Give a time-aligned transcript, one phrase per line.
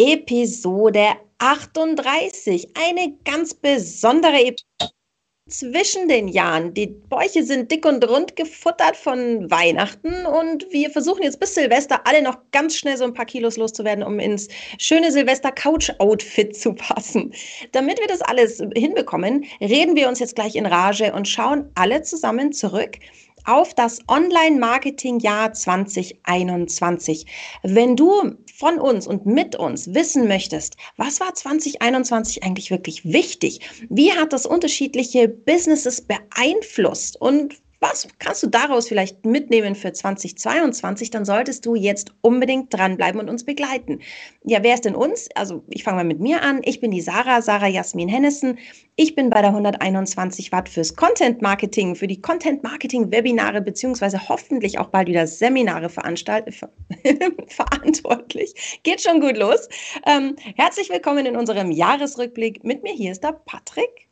[0.00, 2.68] Episode 38.
[2.76, 4.94] Eine ganz besondere Episode
[5.48, 6.72] zwischen den Jahren.
[6.72, 12.06] Die Bäuche sind dick und rund gefuttert von Weihnachten und wir versuchen jetzt bis Silvester
[12.06, 14.46] alle noch ganz schnell so ein paar Kilos loszuwerden, um ins
[14.78, 17.34] schöne Silvester-Couch-Outfit zu passen.
[17.72, 22.02] Damit wir das alles hinbekommen, reden wir uns jetzt gleich in Rage und schauen alle
[22.02, 22.98] zusammen zurück
[23.48, 27.26] auf das Online-Marketing-Jahr 2021.
[27.62, 33.60] Wenn du von uns und mit uns wissen möchtest, was war 2021 eigentlich wirklich wichtig?
[33.88, 37.20] Wie hat das unterschiedliche Businesses beeinflusst?
[37.20, 41.10] Und was kannst du daraus vielleicht mitnehmen für 2022?
[41.10, 44.00] Dann solltest du jetzt unbedingt dranbleiben und uns begleiten.
[44.44, 45.28] Ja, wer ist denn uns?
[45.36, 46.60] Also ich fange mal mit mir an.
[46.64, 48.58] Ich bin die Sarah, Sarah Jasmin Hennessen.
[48.96, 54.28] Ich bin bei der 121 Watt fürs Content Marketing, für die Content Marketing Webinare beziehungsweise
[54.28, 55.88] hoffentlich auch bald wieder Seminare
[57.48, 58.80] verantwortlich.
[58.82, 59.68] Geht schon gut los.
[60.04, 62.64] Ähm, herzlich willkommen in unserem Jahresrückblick.
[62.64, 64.07] Mit mir hier ist der Patrick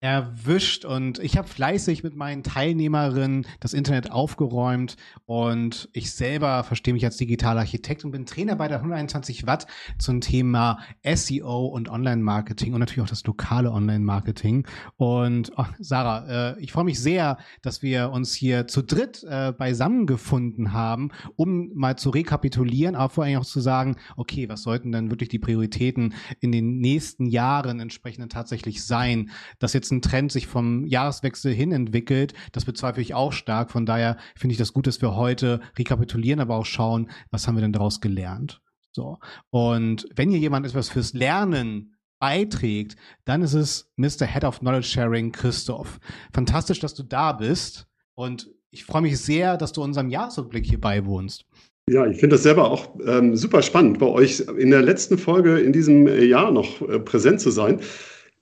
[0.00, 4.96] erwischt und ich habe fleißig mit meinen Teilnehmerinnen das Internet aufgeräumt
[5.26, 9.66] und ich selber verstehe mich als digitaler Architekt und bin Trainer bei der 121 Watt
[9.98, 14.68] zum Thema SEO und Online-Marketing und natürlich auch das lokale Online-Marketing.
[14.96, 19.52] Und oh, Sarah, äh, ich freue mich sehr, dass wir uns hier zu dritt äh,
[19.52, 24.62] beisammen gefunden haben, um mal zu rekapitulieren, aber vor allem auch zu sagen, okay, was
[24.62, 29.92] sollten denn wirklich die Prioritäten in den nächsten Jahren entsprechend tatsächlich sein, dass jetzt jetzt
[29.92, 33.70] ein Trend sich vom Jahreswechsel hin entwickelt, das bezweifle ich auch stark.
[33.70, 37.56] Von daher finde ich das gut, dass wir heute rekapitulieren, aber auch schauen, was haben
[37.56, 38.60] wir denn daraus gelernt.
[38.92, 39.18] So.
[39.50, 44.26] Und wenn hier jemand etwas fürs Lernen beiträgt, dann ist es Mr.
[44.26, 45.98] Head of Knowledge Sharing Christoph.
[46.32, 50.80] Fantastisch, dass du da bist und ich freue mich sehr, dass du unserem Jahresrückblick hier
[50.80, 51.46] beiwohnst.
[51.88, 55.58] Ja, ich finde das selber auch ähm, super spannend, bei euch in der letzten Folge
[55.58, 57.80] in diesem Jahr noch äh, präsent zu sein.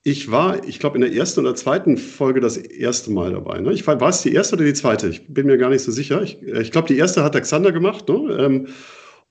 [0.07, 3.59] Ich war, ich glaube, in der ersten oder zweiten Folge das erste Mal dabei.
[3.59, 3.73] Ne?
[3.73, 5.09] Ich war, war es die erste oder die zweite?
[5.09, 6.21] Ich bin mir gar nicht so sicher.
[6.21, 8.07] Ich, äh, ich glaube, die erste hat Alexander gemacht.
[8.07, 8.37] Ne?
[8.39, 8.67] Ähm,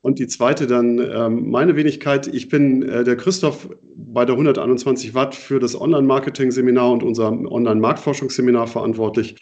[0.02, 2.26] und die zweite dann ähm, meine Wenigkeit.
[2.26, 8.66] Ich bin äh, der Christoph bei der 121 Watt für das Online-Marketing-Seminar und unser Online-Marktforschungsseminar
[8.66, 9.36] verantwortlich.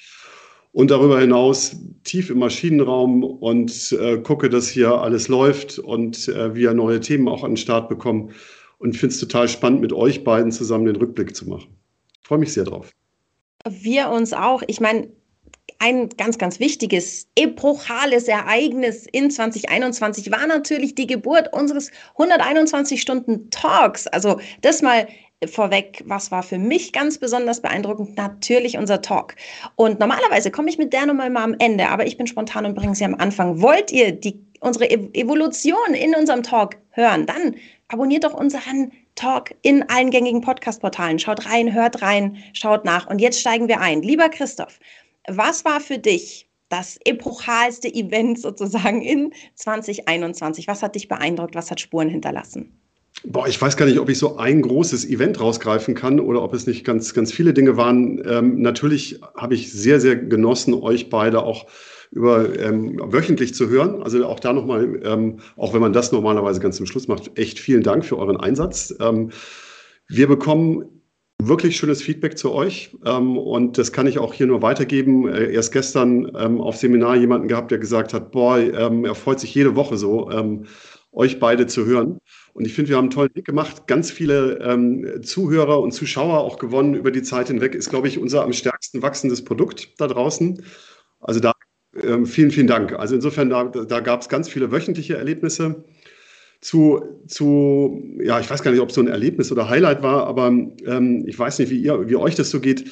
[0.70, 6.54] Und darüber hinaus tief im Maschinenraum und äh, gucke, dass hier alles läuft und äh,
[6.54, 8.30] wir neue Themen auch an den Start bekommen
[8.78, 11.76] und finde es total spannend, mit euch beiden zusammen den Rückblick zu machen.
[12.20, 12.90] Ich freue mich sehr drauf.
[13.68, 14.62] Wir uns auch.
[14.66, 15.08] Ich meine,
[15.78, 23.50] ein ganz, ganz wichtiges, epochales Ereignis in 2021 war natürlich die Geburt unseres 121 Stunden
[23.50, 24.06] Talks.
[24.06, 25.06] Also das mal
[25.46, 28.16] vorweg, was war für mich ganz besonders beeindruckend?
[28.16, 29.34] Natürlich unser Talk.
[29.76, 32.74] Und normalerweise komme ich mit der Nummer immer am Ende, aber ich bin spontan und
[32.74, 33.60] bringe sie am Anfang.
[33.60, 37.26] Wollt ihr die, unsere Evolution in unserem Talk hören?
[37.26, 37.56] Dann
[37.88, 41.18] abonniert doch unseren Talk in allen gängigen Podcast-Portalen.
[41.18, 43.06] Schaut rein, hört rein, schaut nach.
[43.08, 44.02] Und jetzt steigen wir ein.
[44.02, 44.80] Lieber Christoph,
[45.28, 50.66] was war für dich das epochalste Event sozusagen in 2021?
[50.66, 51.54] Was hat dich beeindruckt?
[51.54, 52.72] Was hat Spuren hinterlassen?
[53.22, 56.52] Boah, ich weiß gar nicht, ob ich so ein großes Event rausgreifen kann oder ob
[56.52, 58.20] es nicht ganz, ganz viele Dinge waren.
[58.28, 61.66] Ähm, natürlich habe ich sehr, sehr genossen, euch beide auch
[62.14, 64.02] über ähm, wöchentlich zu hören.
[64.02, 67.58] Also auch da nochmal, ähm, auch wenn man das normalerweise ganz zum Schluss macht, echt
[67.58, 68.94] vielen Dank für euren Einsatz.
[69.00, 69.30] Ähm,
[70.08, 70.84] wir bekommen
[71.42, 75.28] wirklich schönes Feedback zu euch ähm, und das kann ich auch hier nur weitergeben.
[75.28, 79.40] Äh, erst gestern ähm, auf Seminar jemanden gehabt, der gesagt hat, boah, ähm, er freut
[79.40, 80.30] sich jede Woche so,
[81.10, 82.18] euch beide zu hören.
[82.54, 83.86] Und ich finde, wir haben einen tollen Weg gemacht.
[83.86, 87.74] Ganz viele ähm, Zuhörer und Zuschauer auch gewonnen über die Zeit hinweg.
[87.74, 90.62] Ist, glaube ich, unser am stärksten wachsendes Produkt da draußen.
[91.20, 91.52] Also da
[92.02, 92.92] ähm, vielen, vielen Dank.
[92.92, 95.84] Also insofern, da, da gab es ganz viele wöchentliche Erlebnisse.
[96.60, 100.26] Zu, zu, ja, ich weiß gar nicht, ob es so ein Erlebnis oder Highlight war,
[100.26, 102.90] aber ähm, ich weiß nicht, wie, ihr, wie euch das so geht.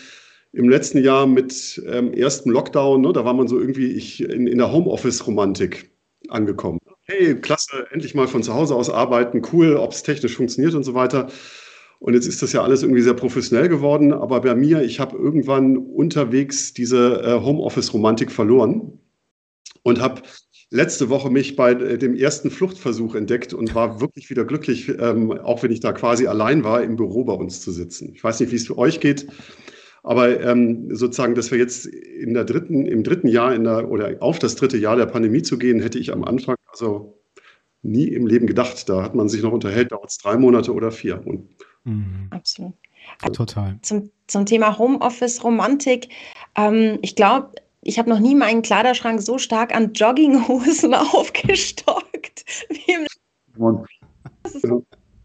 [0.53, 4.47] Im letzten Jahr mit ähm, ersten Lockdown, ne, da war man so irgendwie ich, in,
[4.47, 5.91] in der Homeoffice-Romantik
[6.29, 6.79] angekommen.
[7.05, 10.85] Hey, klasse, endlich mal von zu Hause aus arbeiten, cool, ob es technisch funktioniert und
[10.85, 11.29] so weiter.
[12.03, 14.13] Und jetzt ist das ja alles irgendwie sehr professionell geworden.
[14.13, 18.99] Aber bei mir, ich habe irgendwann unterwegs diese äh, Homeoffice-Romantik verloren
[19.85, 20.23] und habe
[20.71, 25.31] letzte Woche mich bei äh, dem ersten Fluchtversuch entdeckt und war wirklich wieder glücklich, ähm,
[25.31, 28.11] auch wenn ich da quasi allein war, im Büro bei uns zu sitzen.
[28.13, 29.29] Ich weiß nicht, wie es für euch geht,
[30.03, 34.17] aber ähm, sozusagen, dass wir jetzt in der dritten, im dritten Jahr in der, oder
[34.19, 37.23] auf das dritte Jahr der Pandemie zu gehen, hätte ich am Anfang also
[37.83, 38.89] nie im Leben gedacht.
[38.89, 41.25] Da hat man sich noch unterhält, dauert es drei Monate oder vier.
[41.25, 41.49] Und
[41.85, 42.29] Mhm.
[42.31, 42.75] Absolut.
[43.33, 43.79] Total.
[43.83, 46.09] Zum, zum Thema Homeoffice-Romantik.
[46.57, 47.51] Ähm, ich glaube,
[47.83, 53.07] ich habe noch nie meinen Kleiderschrank so stark an Jogginghosen aufgestockt wie im
[54.43, 54.65] das ist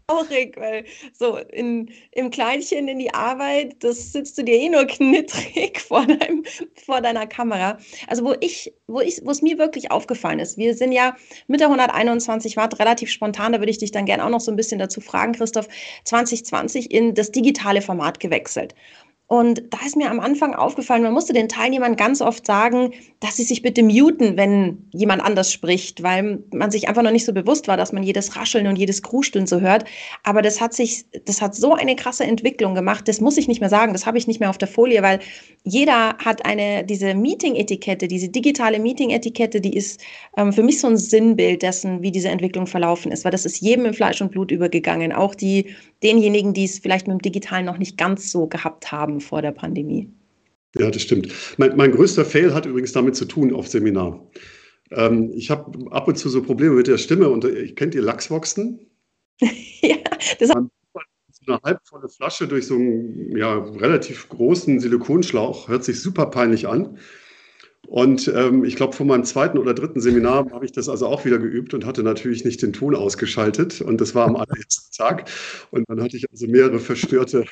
[0.08, 4.84] traurig, weil so in, im Kleinchen in die Arbeit, das sitzt du dir eh nur
[4.86, 6.44] knittrig vor, deinem,
[6.86, 7.78] vor deiner Kamera.
[8.06, 11.16] Also wo ich, wo ich, wo es mir wirklich aufgefallen ist, wir sind ja
[11.46, 14.50] mit der 121 Watt relativ spontan, da würde ich dich dann gerne auch noch so
[14.50, 15.68] ein bisschen dazu fragen, Christoph,
[16.04, 18.74] 2020 in das digitale Format gewechselt.
[19.30, 23.36] Und da ist mir am Anfang aufgefallen, man musste den Teilnehmern ganz oft sagen, dass
[23.36, 27.34] sie sich bitte muten, wenn jemand anders spricht, weil man sich einfach noch nicht so
[27.34, 29.84] bewusst war, dass man jedes Rascheln und jedes Krusteln so hört.
[30.24, 33.06] Aber das hat sich, das hat so eine krasse Entwicklung gemacht.
[33.06, 33.92] Das muss ich nicht mehr sagen.
[33.92, 35.18] Das habe ich nicht mehr auf der Folie, weil
[35.62, 40.00] jeder hat eine, diese Meeting-Etikette, diese digitale Meeting-Etikette, die ist
[40.38, 43.60] ähm, für mich so ein Sinnbild dessen, wie diese Entwicklung verlaufen ist, weil das ist
[43.60, 45.12] jedem in Fleisch und Blut übergegangen.
[45.12, 45.66] Auch die,
[46.02, 49.52] denjenigen, die es vielleicht mit dem Digitalen noch nicht ganz so gehabt haben vor der
[49.52, 50.12] Pandemie.
[50.76, 51.32] Ja, das stimmt.
[51.56, 54.28] Mein, mein größter Fail hat übrigens damit zu tun auf Seminar.
[54.90, 58.02] Ähm, ich habe ab und zu so Probleme mit der Stimme und äh, kennt ihr
[58.02, 58.80] Lachsboxen?
[59.40, 59.96] ja,
[60.38, 60.50] das
[61.48, 66.68] so eine halbvolle Flasche durch so einen ja, relativ großen Silikonschlauch, hört sich super peinlich
[66.68, 66.98] an.
[67.88, 71.24] Und ähm, ich glaube, vor meinem zweiten oder dritten Seminar habe ich das also auch
[71.24, 73.80] wieder geübt und hatte natürlich nicht den Ton ausgeschaltet.
[73.80, 75.30] Und das war am allerersten Tag.
[75.70, 77.46] Und dann hatte ich also mehrere verstörte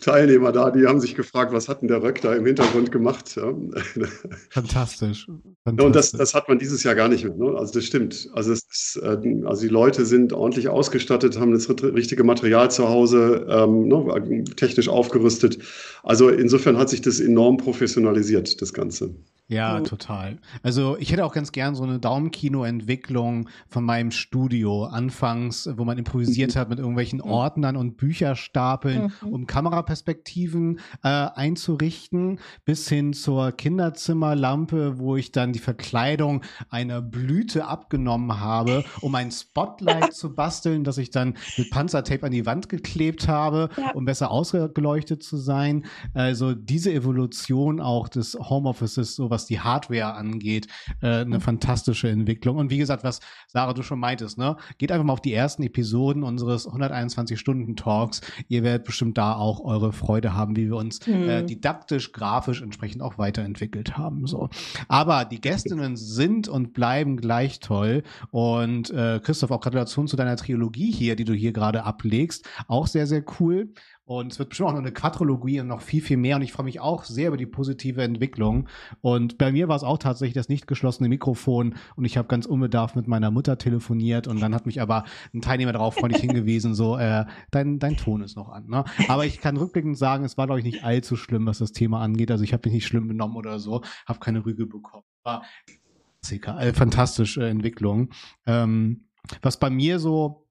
[0.00, 3.34] Teilnehmer da, die haben sich gefragt, was hat denn der Röck da im Hintergrund gemacht?
[3.34, 3.52] Ja.
[4.50, 5.26] Fantastisch.
[5.64, 5.84] Fantastisch.
[5.84, 7.34] Und das, das hat man dieses Jahr gar nicht mehr.
[7.34, 7.58] Ne?
[7.58, 8.30] Also das stimmt.
[8.32, 13.44] Also, ist, äh, also die Leute sind ordentlich ausgestattet, haben das richtige Material zu Hause,
[13.50, 15.58] ähm, ne, technisch aufgerüstet.
[16.04, 19.16] Also insofern hat sich das enorm professionalisiert, das Ganze.
[19.50, 20.38] Ja, total.
[20.62, 25.98] Also ich hätte auch ganz gern so eine Daumenkino-Entwicklung von meinem Studio anfangs, wo man
[25.98, 26.58] improvisiert mhm.
[26.60, 27.30] hat mit irgendwelchen mhm.
[27.30, 29.28] Ordnern und Bücherstapeln, mhm.
[29.28, 37.66] um Kameraperspektiven äh, einzurichten, bis hin zur Kinderzimmerlampe, wo ich dann die Verkleidung einer Blüte
[37.66, 42.68] abgenommen habe, um ein Spotlight zu basteln, das ich dann mit Panzertape an die Wand
[42.68, 43.90] geklebt habe, ja.
[43.94, 45.86] um besser ausgeleuchtet zu sein.
[46.14, 50.66] Also diese Evolution auch des Homeoffices, sowas was die Hardware angeht,
[51.02, 51.40] äh, eine mhm.
[51.40, 52.56] fantastische Entwicklung.
[52.56, 54.56] Und wie gesagt, was Sarah du schon meintest, ne?
[54.78, 58.20] Geht einfach mal auf die ersten Episoden unseres 121-Stunden-Talks.
[58.48, 61.28] Ihr werdet bestimmt da auch eure Freude haben, wie wir uns äh, mhm.
[61.28, 64.26] äh, didaktisch, grafisch entsprechend auch weiterentwickelt haben.
[64.26, 64.48] So.
[64.88, 68.02] Aber die Gästinnen sind und bleiben gleich toll.
[68.30, 72.48] Und äh, Christoph, auch Gratulation zu deiner Trilogie hier, die du hier gerade ablegst.
[72.68, 73.72] Auch sehr, sehr cool.
[74.10, 76.34] Und es wird bestimmt auch noch eine Quadrologie und noch viel, viel mehr.
[76.34, 78.68] Und ich freue mich auch sehr über die positive Entwicklung.
[79.02, 81.76] Und bei mir war es auch tatsächlich das nicht geschlossene Mikrofon.
[81.94, 84.26] Und ich habe ganz unbedarft mit meiner Mutter telefoniert.
[84.26, 88.20] Und dann hat mich aber ein Teilnehmer darauf freundlich hingewiesen, so, äh, dein, dein Ton
[88.22, 88.66] ist noch an.
[88.66, 88.84] Ne?
[89.06, 92.00] Aber ich kann rückblickend sagen, es war, glaube ich, nicht allzu schlimm, was das Thema
[92.00, 92.32] angeht.
[92.32, 95.04] Also ich habe mich nicht schlimm benommen oder so, habe keine Rüge bekommen.
[95.22, 95.44] War
[96.28, 98.10] äh, fantastische Entwicklung.
[98.44, 99.04] Ähm,
[99.40, 100.49] was bei mir so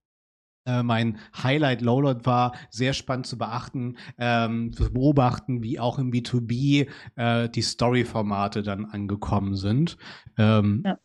[0.70, 6.12] äh, mein Highlight Lowload war sehr spannend zu beachten, ähm, zu beobachten, wie auch im
[6.12, 9.98] B2B äh, die Story-Formate dann angekommen sind.
[10.38, 10.98] Ähm, ja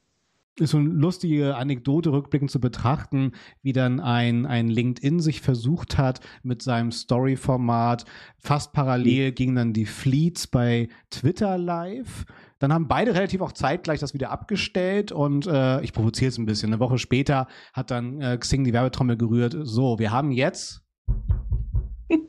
[0.60, 3.32] ist so eine lustige Anekdote rückblickend zu betrachten,
[3.62, 8.04] wie dann ein, ein LinkedIn sich versucht hat mit seinem Story-Format.
[8.38, 9.34] Fast parallel mhm.
[9.34, 12.24] gingen dann die Fleets bei Twitter live.
[12.64, 16.46] Dann haben beide relativ auch zeitgleich das wieder abgestellt und äh, ich provoziere es ein
[16.46, 16.72] bisschen.
[16.72, 19.54] Eine Woche später hat dann äh, Xing die Werbetrommel gerührt.
[19.64, 20.82] So, wir haben jetzt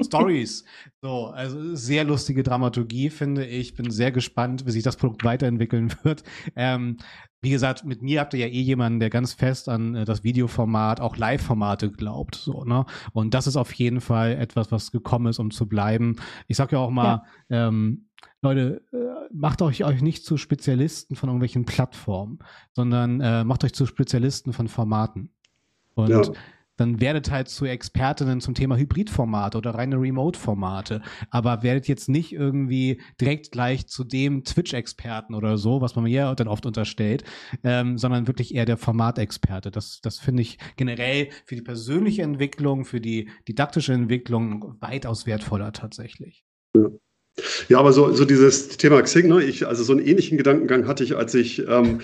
[0.04, 0.66] Stories.
[1.02, 3.76] So, also sehr lustige Dramaturgie, finde ich.
[3.76, 6.24] Bin sehr gespannt, wie sich das Produkt weiterentwickeln wird.
[6.56, 6.98] Ähm,
[7.42, 10.24] wie gesagt, mit mir habt ihr ja eh jemanden, der ganz fest an äh, das
[10.24, 12.36] Videoformat, auch Live-Formate glaubt.
[12.36, 12.86] So, ne?
[13.14, 16.16] Und das ist auf jeden Fall etwas, was gekommen ist, um zu bleiben.
[16.48, 17.68] Ich sag ja auch mal, ja.
[17.68, 18.05] ähm,
[18.46, 18.98] Leute, äh,
[19.34, 22.40] macht euch, euch nicht zu Spezialisten von irgendwelchen Plattformen,
[22.74, 25.32] sondern äh, macht euch zu Spezialisten von Formaten.
[25.96, 26.22] Und ja
[26.78, 31.02] dann werdet halt zu Expertinnen zum Thema Hybridformate oder reine Remote-Formate.
[31.30, 36.34] Aber werdet jetzt nicht irgendwie direkt gleich zu dem Twitch-Experten oder so, was man mir
[36.36, 37.24] dann oft unterstellt,
[37.64, 39.72] ähm, sondern wirklich eher der Formatexperte.
[39.72, 45.72] Das, das finde ich generell für die persönliche Entwicklung, für die didaktische Entwicklung weitaus wertvoller
[45.72, 46.44] tatsächlich.
[46.76, 46.90] Ja.
[47.68, 49.44] Ja, aber so, so dieses Thema Xing, ne?
[49.44, 52.00] ich, also so einen ähnlichen Gedankengang hatte ich, als ich ähm,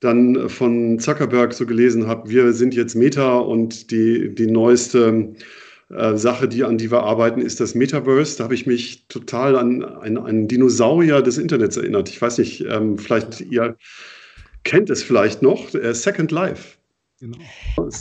[0.00, 5.34] dann von Zuckerberg so gelesen habe, wir sind jetzt Meta und die, die neueste
[5.88, 8.38] äh, Sache, die, an die wir arbeiten, ist das Metaverse.
[8.38, 12.08] Da habe ich mich total an einen Dinosaurier des Internets erinnert.
[12.08, 13.76] Ich weiß nicht, ähm, vielleicht ihr
[14.64, 16.76] kennt es vielleicht noch, äh, Second Life.
[17.20, 17.38] Genau.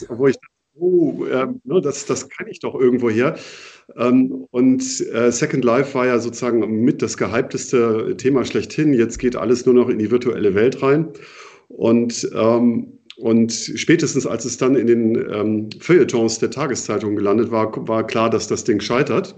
[0.10, 0.36] Wo ich
[0.76, 1.48] oh, äh,
[1.82, 3.36] das, das kann ich doch irgendwo her.
[3.98, 8.94] Ähm, und äh, Second Life war ja sozusagen mit das gehypteste Thema schlechthin.
[8.94, 11.10] Jetzt geht alles nur noch in die virtuelle Welt rein.
[11.68, 17.72] Und ähm, und spätestens als es dann in den ähm, Feuilletons der Tageszeitung gelandet war,
[17.88, 19.36] war klar, dass das Ding scheitert.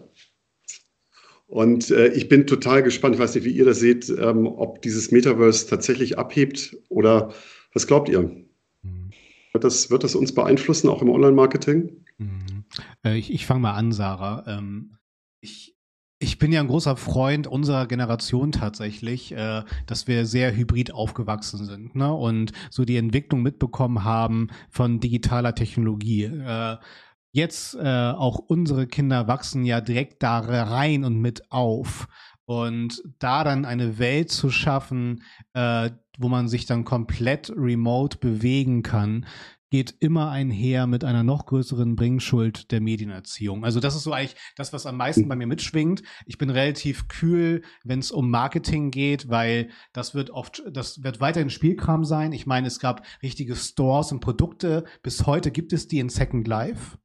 [1.48, 4.82] Und äh, ich bin total gespannt, ich weiß nicht, wie ihr das seht, ähm, ob
[4.82, 7.34] dieses Metaverse tatsächlich abhebt oder
[7.74, 8.22] was glaubt ihr?
[8.22, 9.12] Mhm.
[9.56, 12.04] Wird, das, wird das uns beeinflussen, auch im Online-Marketing?
[12.18, 12.66] Mhm.
[13.06, 14.44] Äh, ich ich fange mal an, Sarah.
[14.48, 14.98] Ähm,
[15.40, 15.78] ich,
[16.20, 21.64] ich bin ja ein großer Freund unserer Generation tatsächlich, äh, dass wir sehr hybrid aufgewachsen
[21.64, 22.14] sind ne?
[22.14, 26.24] und so die Entwicklung mitbekommen haben von digitaler Technologie.
[26.24, 26.76] Äh,
[27.32, 32.10] jetzt äh, auch unsere Kinder wachsen ja direkt da rein und mit auf.
[32.46, 35.24] Und da dann eine Welt zu schaffen,
[35.54, 39.26] äh, wo man sich dann komplett remote bewegen kann,
[39.72, 43.66] geht immer einher mit einer noch größeren Bringschuld der Medienerziehung.
[43.66, 46.04] Also das ist so eigentlich das, was am meisten bei mir mitschwingt.
[46.26, 51.20] Ich bin relativ kühl, wenn es um Marketing geht, weil das wird oft, das wird
[51.20, 52.32] weiterhin Spielkram sein.
[52.32, 54.86] Ich meine, es gab richtige Stores und Produkte.
[55.02, 56.98] Bis heute gibt es die in Second Life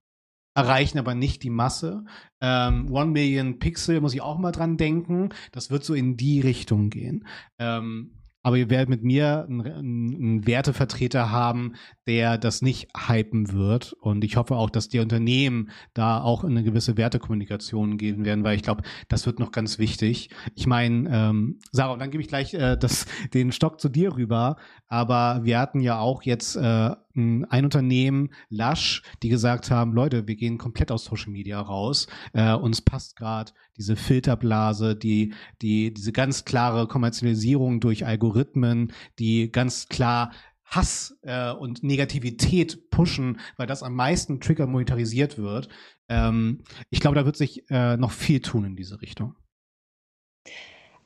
[0.61, 2.05] erreichen aber nicht die Masse.
[2.41, 5.31] Ähm, One Million Pixel muss ich auch mal dran denken.
[5.53, 7.27] Das wird so in die Richtung gehen.
[7.59, 8.13] Ähm,
[8.43, 11.75] aber ihr werdet mit mir einen, einen, Wertevertreter haben,
[12.07, 13.93] der das nicht hypen wird.
[13.93, 18.57] Und ich hoffe auch, dass die Unternehmen da auch eine gewisse Wertekommunikation gehen werden, weil
[18.57, 20.31] ich glaube, das wird noch ganz wichtig.
[20.55, 24.17] Ich meine, ähm, Sarah, und dann gebe ich gleich äh, das, den Stock zu dir
[24.17, 24.57] rüber.
[24.89, 30.37] Aber wir hatten ja auch jetzt äh, ein Unternehmen, Lush, die gesagt haben, Leute, wir
[30.37, 32.07] gehen komplett aus Social Media raus.
[32.33, 39.51] Äh, uns passt gerade diese Filterblase, die, die, diese ganz klare Kommerzialisierung durch Algorithmen, die
[39.51, 40.33] ganz klar
[40.65, 45.69] Hass äh, und Negativität pushen, weil das am meisten Trigger monetarisiert wird.
[46.09, 49.35] Ähm, ich glaube, da wird sich äh, noch viel tun in diese Richtung.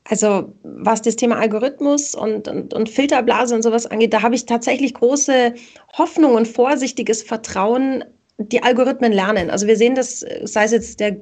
[0.08, 4.44] Also was das Thema Algorithmus und, und, und Filterblase und sowas angeht, da habe ich
[4.44, 5.54] tatsächlich große
[5.96, 8.04] Hoffnung und vorsichtiges Vertrauen,
[8.37, 9.50] die Algorithmen lernen.
[9.50, 11.16] Also wir sehen das, sei es jetzt der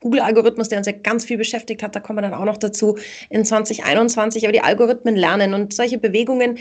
[0.00, 2.96] Google-Algorithmus, der uns ja ganz viel beschäftigt hat, da kommen wir dann auch noch dazu
[3.28, 6.58] in 2021, aber die Algorithmen lernen und solche Bewegungen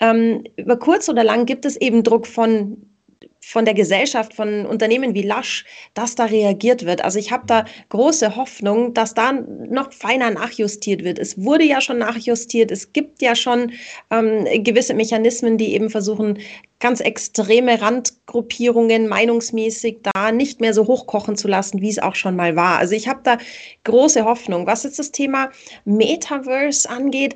[0.00, 2.91] ähm, über kurz oder lang gibt es eben Druck von
[3.44, 7.04] von der Gesellschaft, von Unternehmen wie Lush, dass da reagiert wird.
[7.04, 11.18] Also ich habe da große Hoffnung, dass da noch feiner nachjustiert wird.
[11.18, 12.70] Es wurde ja schon nachjustiert.
[12.70, 13.72] Es gibt ja schon
[14.10, 16.38] ähm, gewisse Mechanismen, die eben versuchen,
[16.78, 22.36] ganz extreme Randgruppierungen meinungsmäßig da nicht mehr so hochkochen zu lassen, wie es auch schon
[22.36, 22.78] mal war.
[22.78, 23.38] Also ich habe da
[23.84, 24.66] große Hoffnung.
[24.66, 25.50] Was jetzt das Thema
[25.84, 27.34] Metaverse angeht,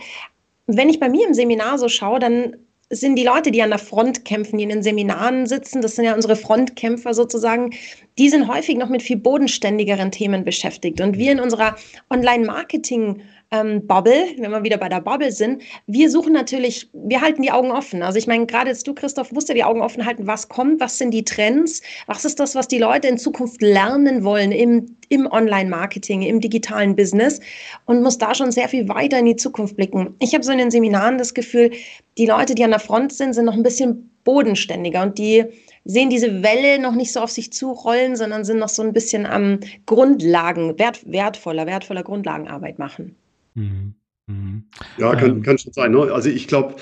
[0.67, 2.57] wenn ich bei mir im Seminar so schaue, dann
[2.91, 6.05] sind die Leute, die an der Front kämpfen, die in den Seminaren sitzen, das sind
[6.05, 7.71] ja unsere Frontkämpfer sozusagen,
[8.19, 11.01] die sind häufig noch mit viel bodenständigeren Themen beschäftigt.
[11.01, 11.77] Und wir in unserer
[12.11, 17.43] Online-Marketing- ähm, Bubble, wenn wir wieder bei der Bubble sind, wir suchen natürlich, wir halten
[17.43, 18.03] die Augen offen.
[18.03, 20.81] Also ich meine, gerade jetzt du, Christoph, musst ja die Augen offen halten, was kommt,
[20.81, 24.97] was sind die Trends, was ist das, was die Leute in Zukunft lernen wollen im,
[25.09, 27.41] im Online-Marketing, im digitalen Business
[27.85, 30.15] und muss da schon sehr viel weiter in die Zukunft blicken.
[30.19, 31.71] Ich habe so in den Seminaren das Gefühl,
[32.19, 35.45] die Leute, die an der Front sind, sind noch ein bisschen bodenständiger und die
[35.85, 39.25] sehen diese Welle noch nicht so auf sich zurollen, sondern sind noch so ein bisschen
[39.25, 43.15] am Grundlagen, wert, wertvoller, wertvoller Grundlagenarbeit machen.
[43.57, 43.95] Mhm.
[44.29, 44.65] Mhm.
[44.99, 45.43] Ja, kann, ähm.
[45.43, 45.93] kann schon sein.
[45.93, 46.13] Ne?
[46.13, 46.77] Also ich glaube,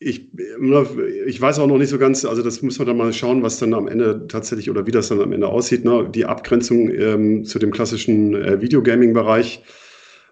[0.00, 0.28] ich,
[1.26, 3.58] ich weiß auch noch nicht so ganz, also das muss man dann mal schauen, was
[3.58, 5.84] dann am Ende tatsächlich oder wie das dann am Ende aussieht.
[5.84, 6.08] Ne?
[6.14, 9.62] Die Abgrenzung ähm, zu dem klassischen äh, Videogaming-Bereich,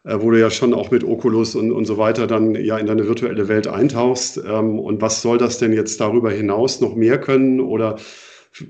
[0.04, 2.86] äh, wo du ja schon auch mit Oculus und, und so weiter dann ja in
[2.86, 4.38] deine virtuelle Welt eintauchst.
[4.38, 7.60] Ähm, und was soll das denn jetzt darüber hinaus noch mehr können?
[7.60, 7.96] Oder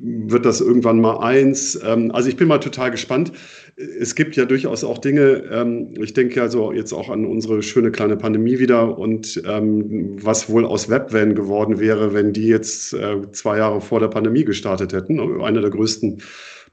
[0.01, 1.79] wird das irgendwann mal eins?
[1.85, 3.33] Ähm, also ich bin mal total gespannt.
[3.77, 7.91] Es gibt ja durchaus auch Dinge, ähm, ich denke also jetzt auch an unsere schöne
[7.91, 13.31] kleine Pandemie wieder und ähm, was wohl aus Webvan geworden wäre, wenn die jetzt äh,
[13.33, 15.21] zwei Jahre vor der Pandemie gestartet hätten.
[15.43, 16.23] Eine der größten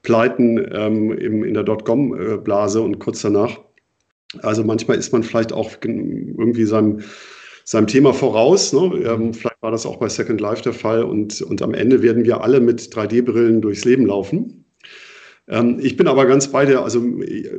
[0.02, 3.58] Pleiten in der Dotcom-Blase und kurz danach.
[4.42, 7.00] Also manchmal ist man vielleicht auch irgendwie seinem
[7.64, 8.72] seinem Thema voraus.
[8.72, 9.02] Ne?
[9.06, 12.24] Ähm, vielleicht war das auch bei Second Life der Fall und, und am Ende werden
[12.24, 14.64] wir alle mit 3D-Brillen durchs Leben laufen.
[15.48, 17.50] Ähm, ich bin aber ganz bei der, also äh,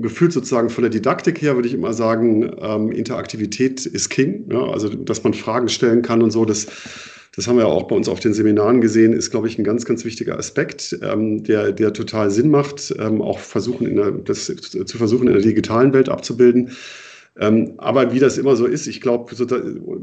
[0.00, 4.50] gefühlt sozusagen von der Didaktik her würde ich immer sagen, ähm, Interaktivität ist King.
[4.50, 4.64] Ja?
[4.70, 6.66] Also, dass man Fragen stellen kann und so, das,
[7.34, 9.84] das haben wir auch bei uns auf den Seminaren gesehen, ist, glaube ich, ein ganz,
[9.84, 14.46] ganz wichtiger Aspekt, ähm, der, der total Sinn macht, ähm, auch versuchen in der, das
[14.46, 16.70] zu versuchen, in der digitalen Welt abzubilden.
[17.36, 19.44] Ähm, aber wie das immer so ist, ich glaube, so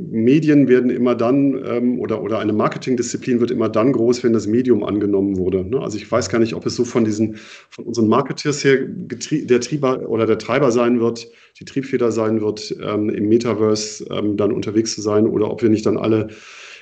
[0.09, 4.47] Medien werden immer dann ähm, oder, oder eine Marketingdisziplin wird immer dann groß, wenn das
[4.47, 5.63] Medium angenommen wurde.
[5.63, 5.79] Ne?
[5.79, 7.37] Also ich weiß gar nicht, ob es so von diesen,
[7.69, 11.25] von unseren Marketeers her der Trieber oder der Treiber sein wird,
[11.57, 15.69] die Triebfeder sein wird, ähm, im Metaverse ähm, dann unterwegs zu sein oder ob wir
[15.69, 16.27] nicht dann alle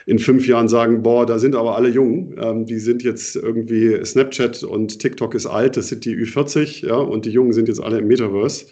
[0.07, 4.03] in fünf Jahren sagen, boah, da sind aber alle jung, ähm, die sind jetzt irgendwie
[4.03, 7.83] Snapchat und TikTok ist alt, das sind die Ü40, ja, und die Jungen sind jetzt
[7.83, 8.65] alle im Metaverse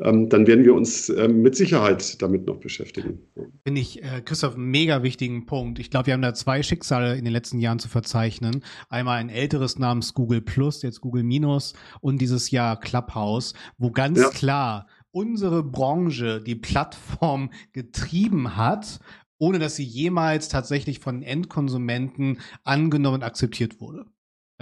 [0.00, 3.20] ähm, dann werden wir uns äh, mit Sicherheit damit noch beschäftigen.
[3.64, 5.78] Finde ich, äh, Christoph, einen mega wichtigen Punkt.
[5.78, 8.64] Ich glaube, wir haben da zwei Schicksale in den letzten Jahren zu verzeichnen.
[8.88, 14.18] Einmal ein älteres namens Google Plus, jetzt Google Minus und dieses Jahr Clubhouse, wo ganz
[14.18, 14.30] ja.
[14.30, 18.98] klar unsere Branche die Plattform getrieben hat,
[19.38, 24.06] ohne dass sie jemals tatsächlich von Endkonsumenten angenommen und akzeptiert wurde.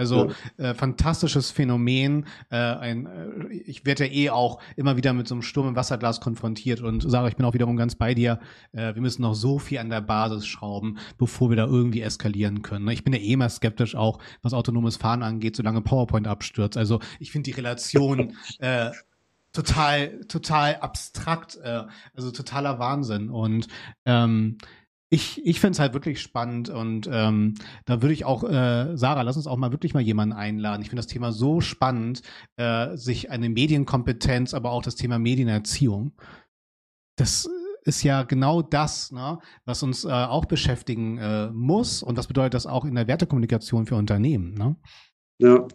[0.00, 0.70] Also ja.
[0.70, 2.24] äh, fantastisches Phänomen.
[2.50, 5.76] Äh, ein, äh, ich werde ja eh auch immer wieder mit so einem Sturm im
[5.76, 8.40] Wasserglas konfrontiert und sage, ich bin auch wiederum ganz bei dir.
[8.72, 12.62] Äh, wir müssen noch so viel an der Basis schrauben, bevor wir da irgendwie eskalieren
[12.62, 12.86] können.
[12.86, 12.94] Ne?
[12.94, 16.78] Ich bin ja eh immer skeptisch auch, was autonomes Fahren angeht, solange PowerPoint abstürzt.
[16.78, 18.90] Also ich finde die Relation äh,
[19.52, 21.58] total, total abstrakt,
[22.14, 23.28] also totaler Wahnsinn.
[23.28, 23.66] Und
[24.06, 24.58] ähm,
[25.10, 29.22] ich, ich finde es halt wirklich spannend und ähm, da würde ich auch, äh, Sarah,
[29.22, 30.82] lass uns auch mal wirklich mal jemanden einladen.
[30.82, 32.22] Ich finde das Thema so spannend,
[32.56, 36.12] äh, sich eine Medienkompetenz, aber auch das Thema Medienerziehung.
[37.16, 37.50] Das
[37.82, 42.54] ist ja genau das, ne, was uns äh, auch beschäftigen äh, muss und das bedeutet
[42.54, 44.54] das auch in der Wertekommunikation für Unternehmen.
[44.54, 44.76] Ne?
[45.38, 45.66] Ja,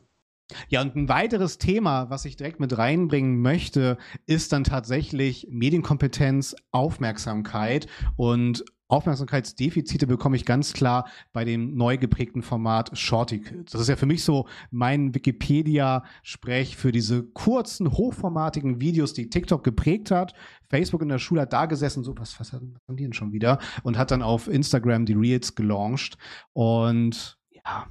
[0.70, 6.56] ja, und ein weiteres Thema, was ich direkt mit reinbringen möchte, ist dann tatsächlich Medienkompetenz,
[6.72, 13.72] Aufmerksamkeit und Aufmerksamkeitsdefizite bekomme ich ganz klar bei dem neu geprägten Format Shorty Kids.
[13.72, 19.63] Das ist ja für mich so mein Wikipedia-Sprech für diese kurzen, hochformatigen Videos, die TikTok
[19.63, 20.34] geprägt hat.
[20.70, 23.60] Facebook in der Schule hat da gesessen, so, was, was, haben die denn schon wieder?
[23.84, 26.18] Und hat dann auf Instagram die Reels gelauncht.
[26.54, 27.88] Und ja,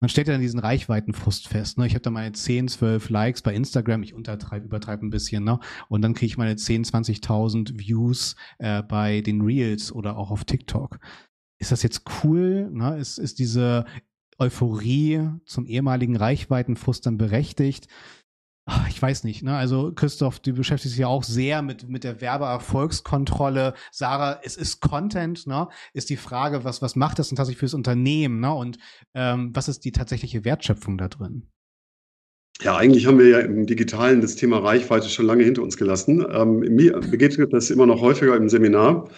[0.00, 1.78] man stellt ja dann diesen Reichweitenfrust fest.
[1.78, 1.86] Ne?
[1.86, 5.58] Ich habe da meine 10, 12 Likes bei Instagram, ich untertreibe, übertreibe ein bisschen, ne?
[5.88, 10.44] Und dann kriege ich meine 10, 20.000 Views äh, bei den Reels oder auch auf
[10.44, 10.98] TikTok.
[11.58, 12.70] Ist das jetzt cool?
[12.70, 12.98] Ne?
[12.98, 13.84] Ist, ist diese
[14.38, 17.88] Euphorie zum ehemaligen Reichweitenfrust dann berechtigt?
[18.70, 19.56] Ah, ich weiß nicht, ne?
[19.56, 23.72] Also Christoph, du beschäftigst dich ja auch sehr mit, mit der Werbeerfolgskontrolle.
[23.90, 25.68] Sarah, es ist Content, ne?
[25.94, 28.52] Ist die Frage, was, was macht das denn tatsächlich fürs Unternehmen, ne?
[28.52, 28.76] Und
[29.14, 31.44] ähm, was ist die tatsächliche Wertschöpfung da drin?
[32.60, 36.26] Ja, eigentlich haben wir ja im Digitalen das Thema Reichweite schon lange hinter uns gelassen.
[36.30, 39.08] Ähm, mir begegnet das immer noch häufiger im Seminar,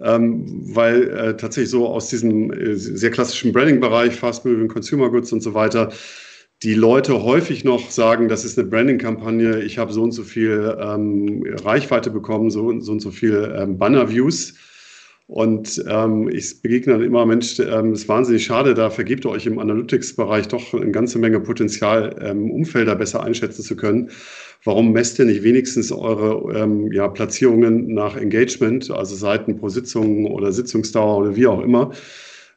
[0.00, 5.32] ähm, weil äh, tatsächlich so aus diesem äh, sehr klassischen Branding-Bereich, Fast Moving Consumer Goods
[5.32, 5.90] und so weiter,
[6.66, 10.76] die Leute häufig noch sagen, das ist eine Branding-Kampagne, ich habe so und so viel
[10.80, 14.54] ähm, Reichweite bekommen, so und so, und so viel ähm, Banner-Views.
[15.28, 19.60] Und ähm, ich begegne dann immer, Mensch, ähm, ist wahnsinnig schade, da vergebt euch im
[19.60, 24.10] Analytics-Bereich doch eine ganze Menge Potenzial, ähm, Umfelder besser einschätzen zu können.
[24.64, 30.26] Warum messt ihr nicht wenigstens eure ähm, ja, Platzierungen nach Engagement, also Seiten pro Sitzung
[30.26, 31.92] oder Sitzungsdauer oder wie auch immer?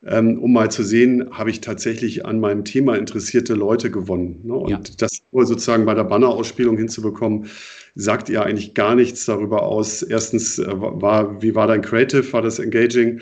[0.05, 4.41] Ähm, um mal zu sehen, habe ich tatsächlich an meinem Thema interessierte Leute gewonnen.
[4.43, 4.53] Ne?
[4.53, 4.81] Und ja.
[4.97, 7.47] das sozusagen bei der Banner-Ausspielung hinzubekommen,
[7.95, 10.01] sagt ihr eigentlich gar nichts darüber aus.
[10.01, 12.31] Erstens, äh, war, wie war dein Creative?
[12.31, 13.19] War das engaging?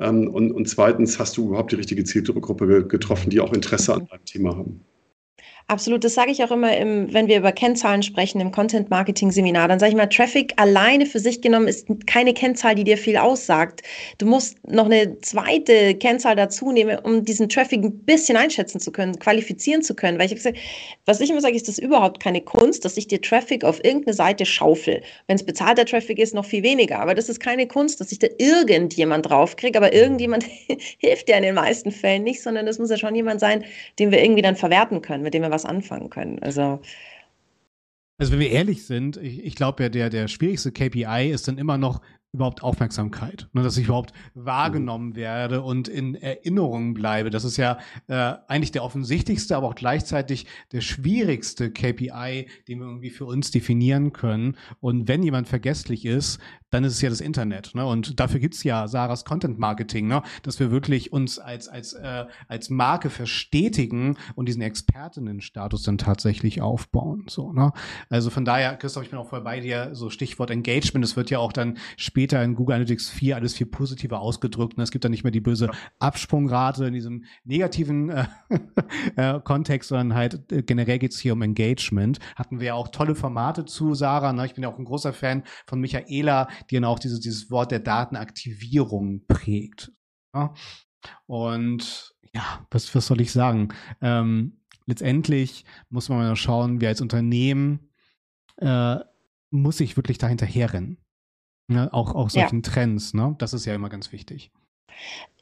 [0.00, 4.06] Ähm, und, und zweitens, hast du überhaupt die richtige Zielgruppe getroffen, die auch Interesse an
[4.06, 4.80] deinem Thema haben?
[5.66, 9.30] Absolut, das sage ich auch immer, im, wenn wir über Kennzahlen sprechen im Content Marketing
[9.30, 9.66] Seminar.
[9.66, 13.16] Dann sage ich mal, Traffic alleine für sich genommen ist keine Kennzahl, die dir viel
[13.16, 13.82] aussagt.
[14.18, 18.92] Du musst noch eine zweite Kennzahl dazu nehmen, um diesen Traffic ein bisschen einschätzen zu
[18.92, 20.18] können, qualifizieren zu können.
[20.18, 20.58] Weil ich gesagt,
[21.06, 24.12] was ich immer sage, ist das überhaupt keine Kunst, dass ich dir Traffic auf irgendeine
[24.12, 25.00] Seite schaufel.
[25.28, 27.00] Wenn es bezahlter Traffic ist, noch viel weniger.
[27.00, 29.78] Aber das ist keine Kunst, dass ich da irgendjemand draufkriege.
[29.78, 30.44] Aber irgendjemand
[30.98, 33.64] hilft dir in den meisten Fällen nicht, sondern das muss ja schon jemand sein,
[33.98, 36.38] den wir irgendwie dann verwerten können, mit dem wir was anfangen können.
[36.40, 36.80] Also
[38.18, 41.58] also wenn wir ehrlich sind, ich, ich glaube ja, der, der schwierigste KPI ist dann
[41.58, 42.00] immer noch
[42.34, 47.30] überhaupt Aufmerksamkeit, ne, dass ich überhaupt wahrgenommen werde und in Erinnerung bleibe.
[47.30, 52.86] Das ist ja äh, eigentlich der offensichtlichste, aber auch gleichzeitig der schwierigste KPI, den wir
[52.86, 54.56] irgendwie für uns definieren können.
[54.80, 56.40] Und wenn jemand vergesslich ist,
[56.74, 57.74] dann ist es ja das Internet.
[57.74, 57.86] Ne?
[57.86, 60.22] Und dafür gibt's ja Sarahs Content Marketing, ne?
[60.42, 66.60] dass wir wirklich uns als, als, äh, als Marke verstetigen und diesen Expertinnenstatus dann tatsächlich
[66.60, 67.26] aufbauen.
[67.28, 67.72] So, ne?
[68.10, 71.30] Also von daher, Christoph, ich bin auch voll bei dir, so Stichwort Engagement, es wird
[71.30, 74.76] ja auch dann später in Google Analytics 4 alles viel positiver ausgedrückt.
[74.76, 74.82] Ne?
[74.82, 78.26] Es gibt dann nicht mehr die böse Absprungrate in diesem negativen äh,
[79.16, 82.18] äh, Kontext, sondern halt äh, generell geht's hier um Engagement.
[82.34, 84.32] Hatten wir ja auch tolle Formate zu, Sarah.
[84.32, 84.46] Ne?
[84.46, 87.70] Ich bin ja auch ein großer Fan von Michaela, die dann auch dieses, dieses Wort
[87.70, 89.92] der Datenaktivierung prägt.
[90.34, 90.54] Ja?
[91.26, 93.68] Und ja, was, was soll ich sagen?
[94.00, 97.90] Ähm, letztendlich muss man mal schauen, wir als Unternehmen
[98.56, 98.96] äh,
[99.50, 100.98] muss ich wirklich dahinter herrennen.
[101.68, 101.92] Ne?
[101.92, 102.70] Auch, auch solchen ja.
[102.70, 103.34] Trends, ne?
[103.38, 104.52] Das ist ja immer ganz wichtig.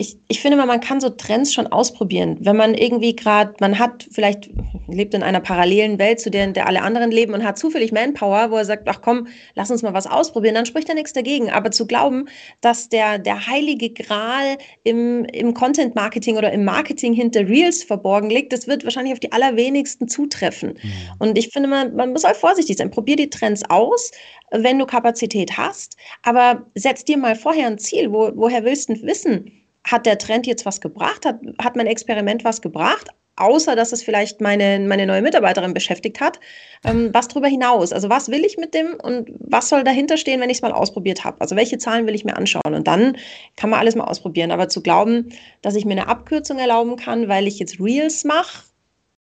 [0.03, 2.37] Ich, ich finde mal, man kann so Trends schon ausprobieren.
[2.41, 4.51] Wenn man irgendwie gerade, man hat vielleicht,
[4.89, 7.93] lebt in einer parallelen Welt, zu der, in der alle anderen leben und hat zufällig
[7.93, 11.13] Manpower, wo er sagt, ach komm, lass uns mal was ausprobieren, dann spricht er nichts
[11.13, 11.51] dagegen.
[11.51, 12.27] Aber zu glauben,
[12.63, 18.53] dass der, der heilige Gral im, im Content-Marketing oder im Marketing hinter Reels verborgen liegt,
[18.53, 20.71] das wird wahrscheinlich auf die allerwenigsten zutreffen.
[20.83, 20.93] Mhm.
[21.21, 22.91] Und ich finde, man, man muss auch vorsichtig sein.
[22.91, 24.11] Probier die Trends aus,
[24.53, 28.13] wenn du Kapazität hast, aber setz dir mal vorher ein Ziel.
[28.13, 29.51] Wo, woher willst du wissen,
[29.85, 31.25] hat der Trend jetzt was gebracht?
[31.27, 33.09] Hat, hat mein Experiment was gebracht?
[33.37, 36.39] Außer, dass es vielleicht meine, meine neue Mitarbeiterin beschäftigt hat.
[36.85, 37.93] Ähm, was darüber hinaus?
[37.93, 40.73] Also, was will ich mit dem und was soll dahinter stehen, wenn ich es mal
[40.73, 41.41] ausprobiert habe?
[41.41, 42.75] Also, welche Zahlen will ich mir anschauen?
[42.75, 43.17] Und dann
[43.57, 44.51] kann man alles mal ausprobieren.
[44.51, 48.65] Aber zu glauben, dass ich mir eine Abkürzung erlauben kann, weil ich jetzt Reels mache,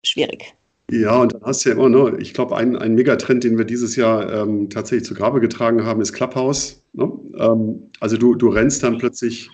[0.03, 0.55] schwierig.
[0.91, 3.65] Ja, und dann hast du ja immer, ne, ich glaube, ein, ein Megatrend, den wir
[3.65, 6.81] dieses Jahr ähm, tatsächlich zu Grabe getragen haben, ist Clubhouse.
[6.93, 7.11] Ne?
[7.39, 9.51] Ähm, also du, du rennst dann plötzlich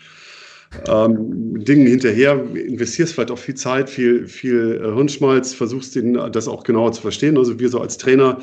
[0.88, 6.49] ähm, Dingen hinterher, investierst vielleicht auch viel Zeit, viel, viel äh, Hirnschmalz, versuchst den, das
[6.49, 7.38] auch genauer zu verstehen.
[7.38, 8.38] Also wir so als Trainer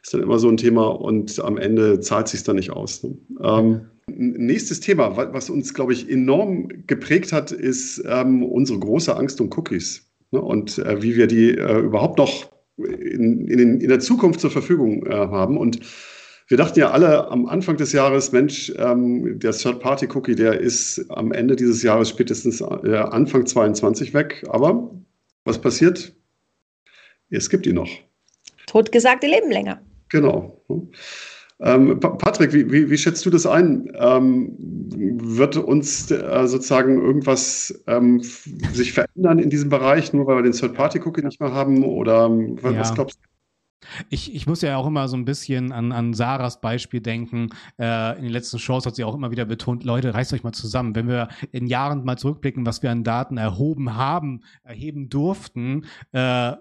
[0.00, 3.02] ist dann immer so ein Thema und am Ende zahlt sich dann nicht aus.
[3.02, 3.16] Ne?
[3.42, 9.40] Ähm, nächstes Thema, was uns, glaube ich, enorm geprägt hat, ist ähm, unsere große Angst
[9.40, 10.40] um Cookies ne?
[10.40, 15.04] und äh, wie wir die äh, überhaupt noch in, in, in, der Zukunft zur Verfügung
[15.06, 15.56] äh, haben.
[15.58, 15.80] Und
[16.46, 21.32] wir dachten ja alle am Anfang des Jahres, Mensch, ähm, der Third-Party-Cookie, der ist am
[21.32, 24.44] Ende dieses Jahres spätestens äh, Anfang 22 weg.
[24.48, 24.90] Aber
[25.44, 26.14] was passiert?
[27.30, 27.90] Es gibt ihn noch.
[28.66, 29.82] Totgesagte leben länger.
[30.08, 30.62] Genau.
[31.60, 33.90] Ähm, Patrick, wie, wie, wie, schätzt du das ein?
[33.98, 38.20] Ähm, wird uns äh, sozusagen irgendwas ähm,
[38.72, 41.82] sich verändern in diesem Bereich, nur weil wir den Third-Party-Cookie nicht mehr haben?
[41.82, 42.94] Oder ähm, was, ja.
[42.94, 43.28] glaubst du?
[44.10, 47.50] Ich, ich muss ja auch immer so ein bisschen an, an Sarahs Beispiel denken.
[47.78, 50.52] Äh, in den letzten Shows hat sie auch immer wieder betont, Leute, reißt euch mal
[50.52, 50.94] zusammen.
[50.94, 56.52] Wenn wir in Jahren mal zurückblicken, was wir an Daten erhoben haben, erheben durften, äh,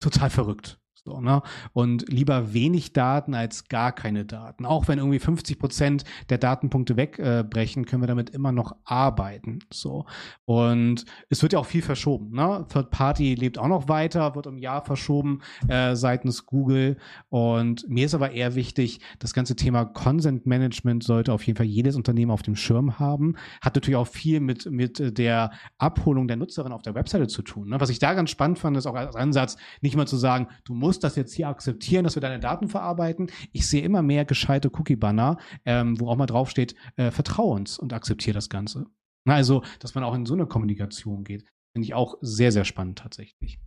[0.00, 0.78] total verrückt.
[1.04, 1.42] So, ne?
[1.72, 4.64] Und lieber wenig Daten als gar keine Daten.
[4.64, 9.58] Auch wenn irgendwie 50 Prozent der Datenpunkte wegbrechen, äh, können wir damit immer noch arbeiten.
[9.72, 10.06] So.
[10.44, 12.30] Und es wird ja auch viel verschoben.
[12.36, 12.66] Ne?
[12.72, 16.96] Third Party lebt auch noch weiter, wird um Jahr verschoben äh, seitens Google.
[17.30, 21.66] Und mir ist aber eher wichtig, das ganze Thema Consent Management sollte auf jeden Fall
[21.66, 23.34] jedes Unternehmen auf dem Schirm haben.
[23.60, 27.70] Hat natürlich auch viel mit, mit der Abholung der Nutzerin auf der Webseite zu tun.
[27.70, 27.80] Ne?
[27.80, 30.74] Was ich da ganz spannend fand, ist auch als Ansatz, nicht mal zu sagen, du
[30.74, 33.30] musst musst das jetzt hier akzeptieren, dass wir deine Daten verarbeiten.
[33.50, 37.94] Ich sehe immer mehr gescheite Cookie-Banner, ähm, wo auch mal draufsteht, äh, vertrau uns und
[37.94, 38.84] akzeptiere das Ganze.
[39.24, 42.98] Also, dass man auch in so eine Kommunikation geht, finde ich auch sehr, sehr spannend
[42.98, 43.58] tatsächlich.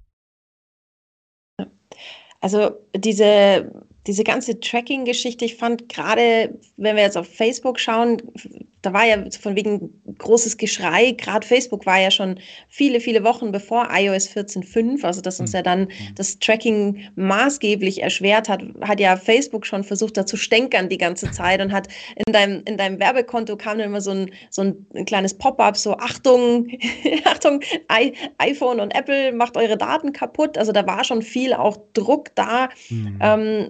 [2.41, 8.21] Also diese diese ganze Tracking-Geschichte, ich fand gerade, wenn wir jetzt auf Facebook schauen,
[8.85, 9.89] da war ja von wegen
[10.19, 11.11] großes Geschrei.
[11.11, 12.39] Gerade Facebook war ja schon
[12.69, 15.55] viele, viele Wochen bevor iOS 14.5, also das uns mhm.
[15.55, 16.15] ja dann mhm.
[16.15, 21.31] das Tracking maßgeblich erschwert hat, hat ja Facebook schon versucht, da zu stänkern die ganze
[21.31, 21.87] Zeit und hat
[22.27, 25.97] in deinem, in deinem Werbekonto kam dann immer so ein, so ein kleines Pop-up, so
[25.97, 26.67] Achtung,
[27.25, 30.59] Achtung, I iPhone und Apple macht eure Daten kaputt.
[30.59, 32.69] Also da war schon viel auch Druck da.
[32.89, 33.19] Mhm.
[33.19, 33.69] Ähm,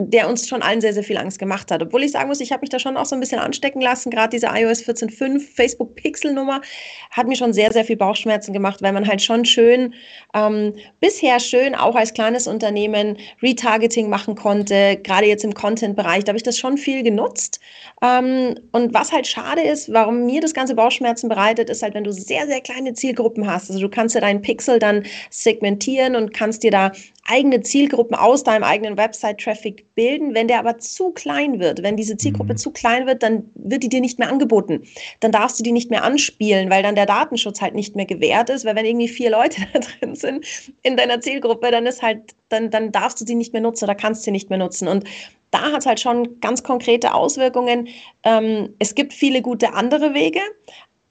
[0.00, 1.82] der uns schon allen sehr, sehr viel Angst gemacht hat.
[1.82, 4.10] Obwohl ich sagen muss, ich habe mich da schon auch so ein bisschen anstecken lassen.
[4.10, 6.60] Gerade diese iOS 14.5 Facebook-Pixel-Nummer
[7.10, 9.94] hat mir schon sehr, sehr viel Bauchschmerzen gemacht, weil man halt schon schön,
[10.34, 14.98] ähm, bisher schön auch als kleines Unternehmen Retargeting machen konnte.
[15.02, 17.60] Gerade jetzt im Content-Bereich, da habe ich das schon viel genutzt.
[18.02, 22.04] Ähm, und was halt schade ist, warum mir das ganze Bauchschmerzen bereitet, ist halt, wenn
[22.04, 23.70] du sehr, sehr kleine Zielgruppen hast.
[23.70, 26.92] Also du kannst ja deinen Pixel dann segmentieren und kannst dir da
[27.30, 30.34] eigene Zielgruppen aus deinem eigenen Website-Traffic bilden.
[30.34, 32.56] Wenn der aber zu klein wird, wenn diese Zielgruppe mhm.
[32.56, 34.82] zu klein wird, dann wird die dir nicht mehr angeboten.
[35.20, 38.48] Dann darfst du die nicht mehr anspielen, weil dann der Datenschutz halt nicht mehr gewährt
[38.48, 38.64] ist.
[38.64, 40.46] Weil wenn irgendwie vier Leute da drin sind
[40.82, 43.94] in deiner Zielgruppe, dann ist halt, dann, dann darfst du sie nicht mehr nutzen oder
[43.94, 44.88] kannst sie nicht mehr nutzen.
[44.88, 45.04] Und
[45.50, 47.88] da hat es halt schon ganz konkrete Auswirkungen.
[48.22, 50.40] Ähm, es gibt viele gute andere Wege,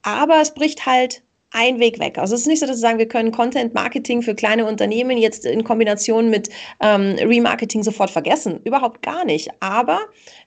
[0.01, 2.17] aber es bricht halt ein Weg weg.
[2.17, 5.17] Also es ist nicht so, dass wir sagen, wir können Content Marketing für kleine Unternehmen
[5.17, 8.59] jetzt in Kombination mit ähm, Remarketing sofort vergessen.
[8.65, 9.49] Überhaupt gar nicht.
[9.59, 9.99] Aber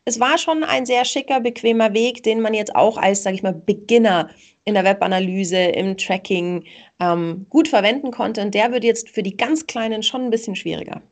[0.04, 3.42] es war schon ein sehr schicker, bequemer Weg, den man jetzt auch als, sage ich
[3.42, 4.30] mal, Beginner
[4.64, 6.64] in der Webanalyse, im Tracking
[7.00, 8.40] ähm, gut verwenden konnte.
[8.42, 11.02] Und der wird jetzt für die ganz Kleinen schon ein bisschen schwieriger.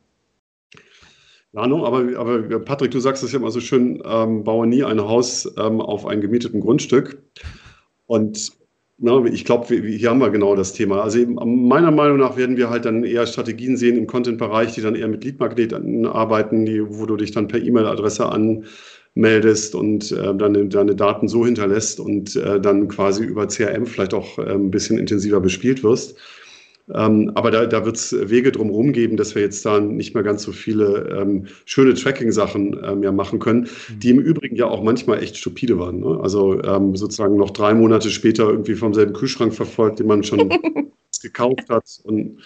[1.53, 5.01] No, aber, aber Patrick, du sagst es ja immer so schön, ähm, baue nie ein
[5.01, 7.21] Haus ähm, auf einem gemieteten Grundstück.
[8.05, 8.53] Und
[9.01, 11.01] na, ich glaube, hier haben wir genau das Thema.
[11.01, 14.93] Also meiner Meinung nach werden wir halt dann eher Strategien sehen im Content-Bereich, die dann
[14.93, 18.65] eher mit Lead-Magneten arbeiten, die, wo du dich dann per E-Mail-Adresse an
[19.15, 24.13] meldest und äh, deine, deine Daten so hinterlässt und äh, dann quasi über CRM vielleicht
[24.13, 26.15] auch äh, ein bisschen intensiver bespielt wirst.
[26.93, 30.23] Ähm, aber da, da wird es Wege drumherum geben, dass wir jetzt da nicht mehr
[30.23, 33.99] ganz so viele ähm, schöne Tracking-Sachen ähm, ja machen können, mhm.
[33.99, 35.99] die im Übrigen ja auch manchmal echt stupide waren.
[35.99, 36.19] Ne?
[36.21, 40.49] Also ähm, sozusagen noch drei Monate später irgendwie vom selben Kühlschrank verfolgt, den man schon
[41.21, 42.39] gekauft hat und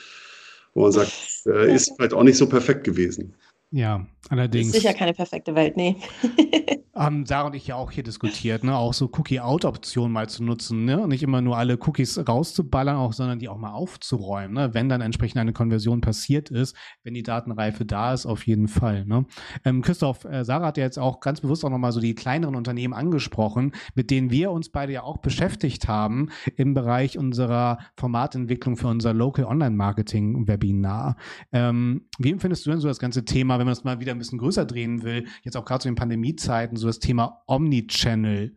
[0.73, 1.11] wo man sagt,
[1.45, 3.33] äh, ist vielleicht auch nicht so perfekt gewesen.
[3.75, 4.67] Ja, allerdings.
[4.67, 5.97] Ist sicher keine perfekte Welt, nee.
[6.95, 10.85] haben Sarah und ich ja auch hier diskutiert, ne, auch so Cookie-Out-Optionen mal zu nutzen,
[10.85, 14.87] ne, nicht immer nur alle Cookies rauszuballern, auch, sondern die auch mal aufzuräumen, ne, wenn
[14.87, 19.25] dann entsprechend eine Konversion passiert ist, wenn die Datenreife da ist, auf jeden Fall, ne.
[19.65, 22.55] Ähm, Christoph, äh, Sarah hat ja jetzt auch ganz bewusst auch nochmal so die kleineren
[22.55, 28.77] Unternehmen angesprochen, mit denen wir uns beide ja auch beschäftigt haben im Bereich unserer Formatentwicklung
[28.77, 31.17] für unser Local Online Marketing Webinar.
[31.51, 34.19] Ähm, wie empfindest du denn so das ganze Thema, wenn man das mal wieder ein
[34.19, 38.55] bisschen größer drehen will, jetzt auch gerade zu den Pandemiezeiten, so das Thema Omnichannel?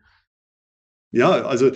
[1.10, 1.70] Ja, also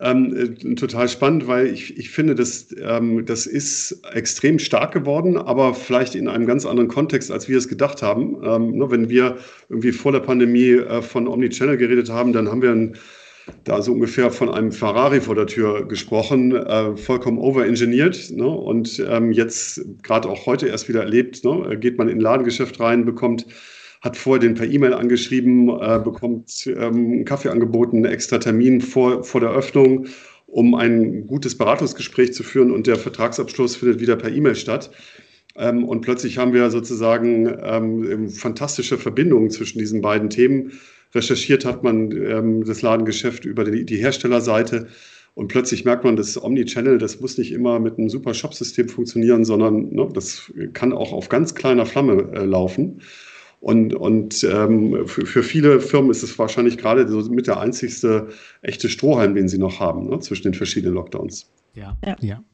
[0.00, 5.36] ähm, äh, total spannend, weil ich, ich finde, das, ähm, das ist extrem stark geworden,
[5.36, 8.42] aber vielleicht in einem ganz anderen Kontext, als wir es gedacht haben.
[8.42, 9.36] Ähm, ne, wenn wir
[9.68, 12.96] irgendwie vor der Pandemie äh, von Omnichannel geredet haben, dann haben wir ein,
[13.64, 18.30] da so ungefähr von einem Ferrari vor der Tür gesprochen, äh, vollkommen overengineert.
[18.30, 18.46] Ne?
[18.46, 21.76] Und ähm, jetzt gerade auch heute erst wieder erlebt, ne?
[21.78, 23.46] geht man in ein Ladengeschäft rein, bekommt
[24.02, 28.80] hat vorher den per E-Mail angeschrieben, äh, bekommt ähm, einen Kaffee angeboten, einen extra Termin
[28.80, 30.08] vor, vor der Öffnung,
[30.46, 34.90] um ein gutes Beratungsgespräch zu führen und der Vertragsabschluss findet wieder per E-Mail statt.
[35.56, 40.72] Ähm, und plötzlich haben wir sozusagen ähm, fantastische Verbindungen zwischen diesen beiden Themen.
[41.14, 44.88] Recherchiert hat man ähm, das Ladengeschäft über die, die Herstellerseite.
[45.34, 49.44] Und plötzlich merkt man, das Omnichannel, das muss nicht immer mit einem super Shop-System funktionieren,
[49.44, 53.00] sondern ne, das kann auch auf ganz kleiner Flamme äh, laufen.
[53.60, 58.28] Und, und ähm, für, für, viele Firmen ist es wahrscheinlich gerade so mit der einzigste
[58.60, 61.50] echte Strohhalm, den sie noch haben, ne, zwischen den verschiedenen Lockdowns.
[61.74, 62.16] Ja, ja.
[62.20, 62.44] ja.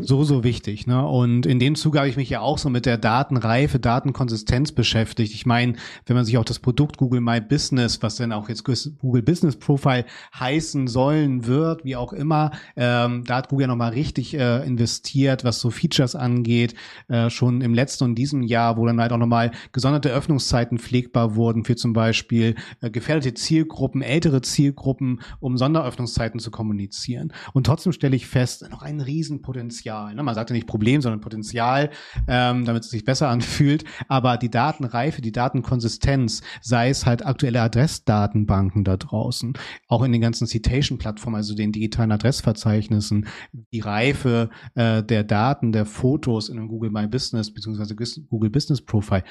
[0.00, 0.86] So, so wichtig.
[0.86, 1.06] Ne?
[1.06, 5.34] Und in dem Zuge habe ich mich ja auch so mit der Datenreife, Datenkonsistenz beschäftigt.
[5.34, 5.74] Ich meine,
[6.06, 9.56] wenn man sich auch das Produkt Google My Business, was dann auch jetzt Google Business
[9.56, 10.04] Profile
[10.38, 15.44] heißen sollen wird, wie auch immer, ähm, da hat Google ja nochmal richtig äh, investiert,
[15.44, 16.74] was so Features angeht,
[17.08, 21.36] äh, schon im letzten und diesem Jahr, wo dann halt auch nochmal gesonderte Öffnungszeiten pflegbar
[21.36, 27.32] wurden für zum Beispiel äh, gefährdete Zielgruppen, ältere Zielgruppen, um Sonderöffnungszeiten zu kommunizieren.
[27.52, 30.14] Und trotzdem stelle ich fest, noch ein Riesenpotenzial Potenzial.
[30.14, 30.22] Ne?
[30.22, 31.90] Man sagt ja nicht Problem, sondern Potenzial,
[32.28, 33.84] ähm, damit es sich besser anfühlt.
[34.08, 39.54] Aber die Datenreife, die Datenkonsistenz, sei es halt aktuelle Adressdatenbanken da draußen,
[39.88, 43.26] auch in den ganzen Citation-Plattformen, also den digitalen Adressverzeichnissen,
[43.72, 47.96] die Reife äh, der Daten, der Fotos in einem Google My Business beziehungsweise
[48.28, 49.24] Google Business Profile,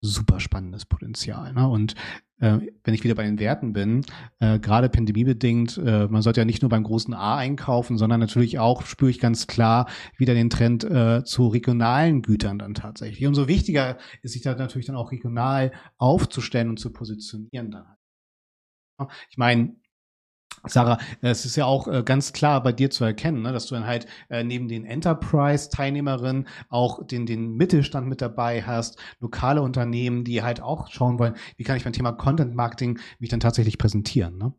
[0.00, 1.52] super spannendes Potenzial.
[1.52, 1.68] Ne?
[1.68, 1.94] Und
[2.40, 4.04] äh, wenn ich wieder bei den Werten bin,
[4.38, 8.58] äh, gerade pandemiebedingt, äh, man sollte ja nicht nur beim großen A einkaufen, sondern natürlich
[8.58, 13.26] auch, spüre ich ganz klar, wieder den Trend äh, zu regionalen Gütern dann tatsächlich.
[13.26, 17.86] Umso wichtiger ist sich da natürlich dann auch regional aufzustellen und zu positionieren dann.
[19.30, 19.76] Ich meine,
[20.66, 23.74] Sarah, es ist ja auch äh, ganz klar bei dir zu erkennen, ne, dass du
[23.74, 30.24] dann halt äh, neben den Enterprise-Teilnehmerinnen auch den, den Mittelstand mit dabei hast, lokale Unternehmen,
[30.24, 33.78] die halt auch schauen wollen, wie kann ich beim Thema Content Marketing mich dann tatsächlich
[33.78, 34.36] präsentieren.
[34.36, 34.52] Ne?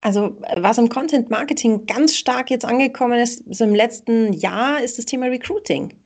[0.00, 4.98] Also was im Content Marketing ganz stark jetzt angekommen ist, so im letzten Jahr, ist
[4.98, 6.00] das Thema Recruiting.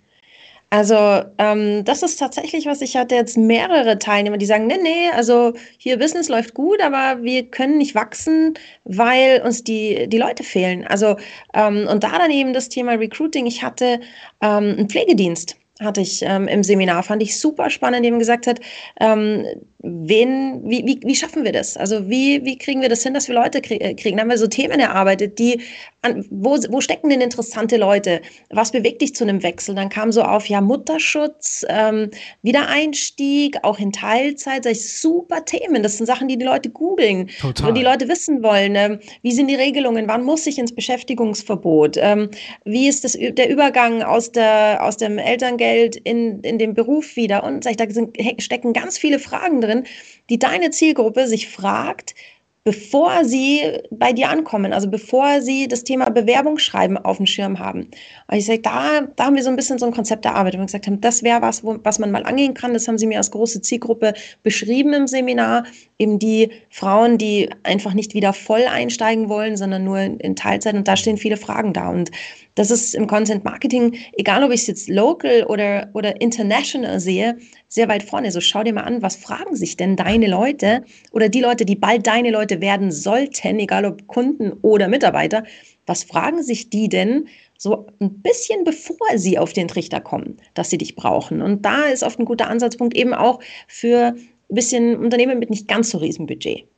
[0.73, 5.09] Also ähm, das ist tatsächlich, was ich hatte jetzt mehrere Teilnehmer, die sagen, nee, nee,
[5.11, 8.55] also hier Business läuft gut, aber wir können nicht wachsen,
[8.85, 10.87] weil uns die, die Leute fehlen.
[10.87, 11.17] Also
[11.55, 13.47] ähm, und da dann eben das Thema Recruiting.
[13.47, 14.01] Ich hatte
[14.41, 18.61] ähm, einen Pflegedienst hatte ich ähm, im Seminar, fand ich super spannend, dem gesagt hat,
[19.01, 19.47] ähm,
[19.83, 21.77] wen, wie, wie, wie schaffen wir das?
[21.77, 24.17] Also wie, wie kriegen wir das hin, dass wir Leute äh, kriegen?
[24.17, 25.61] Da haben wir so Themen erarbeitet, die,
[26.03, 28.21] an, wo, wo stecken denn interessante Leute?
[28.51, 29.75] Was bewegt dich zu einem Wechsel?
[29.75, 32.11] Dann kam so auf, ja, Mutterschutz, ähm,
[32.43, 35.83] Wiedereinstieg, auch in Teilzeit, sag ich, super Themen.
[35.83, 39.49] Das sind Sachen, die die Leute googeln, wo die Leute wissen wollen, ähm, wie sind
[39.49, 41.97] die Regelungen, wann muss ich ins Beschäftigungsverbot?
[41.99, 42.31] Ähm,
[42.65, 47.45] wie ist das, der Übergang aus, der, aus dem Elterngeld in, in den Beruf wieder?
[47.45, 49.85] Und sag ich, da sind, stecken ganz viele Fragen drin drin,
[50.29, 52.15] die deine Zielgruppe sich fragt,
[52.63, 57.89] bevor sie bei dir ankommen, also bevor sie das Thema Bewerbungsschreiben auf dem Schirm haben.
[58.29, 60.63] Und ich sage, da, da haben wir so ein bisschen so ein Konzept erarbeitet, wo
[60.63, 62.75] wir gesagt haben, das wäre was, wo, was man mal angehen kann.
[62.75, 65.65] Das haben sie mir als große Zielgruppe beschrieben im Seminar.
[65.99, 70.75] eben die Frauen, die einfach nicht wieder voll einsteigen wollen, sondern nur in Teilzeit.
[70.75, 71.89] Und da stehen viele Fragen da.
[71.89, 72.11] Und
[72.55, 77.39] das ist im Content Marketing, egal ob ich es jetzt local oder, oder international sehe,
[77.69, 78.33] sehr weit vorne.
[78.33, 81.77] So schau dir mal an, was fragen sich denn deine Leute oder die Leute, die
[81.77, 85.45] bald deine Leute werden sollten, egal ob Kunden oder Mitarbeiter,
[85.87, 90.71] was fragen sich die denn so ein bisschen bevor sie auf den Trichter kommen, dass
[90.71, 91.43] sie dich brauchen?
[91.43, 95.69] Und da ist oft ein guter Ansatzpunkt eben auch für ein bisschen Unternehmen mit nicht
[95.69, 96.70] ganz so riesen Budget.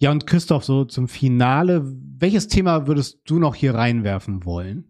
[0.00, 1.82] Ja, und Christoph, so zum Finale,
[2.18, 4.86] welches Thema würdest du noch hier reinwerfen wollen?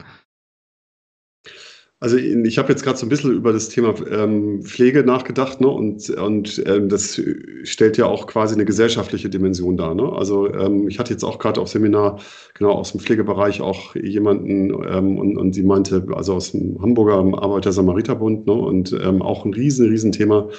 [2.01, 5.67] Also ich habe jetzt gerade so ein bisschen über das Thema ähm, Pflege nachgedacht, ne?
[5.67, 7.21] Und, und ähm, das
[7.65, 9.97] stellt ja auch quasi eine gesellschaftliche Dimension dar.
[9.97, 10.13] Ne?
[10.13, 12.21] Also ähm, ich hatte jetzt auch gerade auf Seminar
[12.55, 17.17] genau aus dem Pflegebereich auch jemanden ähm, und, und sie meinte, also aus dem Hamburger
[17.17, 18.53] Arbeiter-Samariter-Bund, ne?
[18.53, 20.51] Und ähm, auch ein riesen, riesen Thema.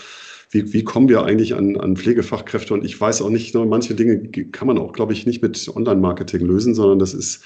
[0.50, 2.74] Wie, wie kommen wir eigentlich an, an Pflegefachkräfte?
[2.74, 5.72] Und ich weiß auch nicht, ne, manche Dinge kann man auch, glaube ich, nicht mit
[5.76, 7.44] Online-Marketing lösen, sondern das ist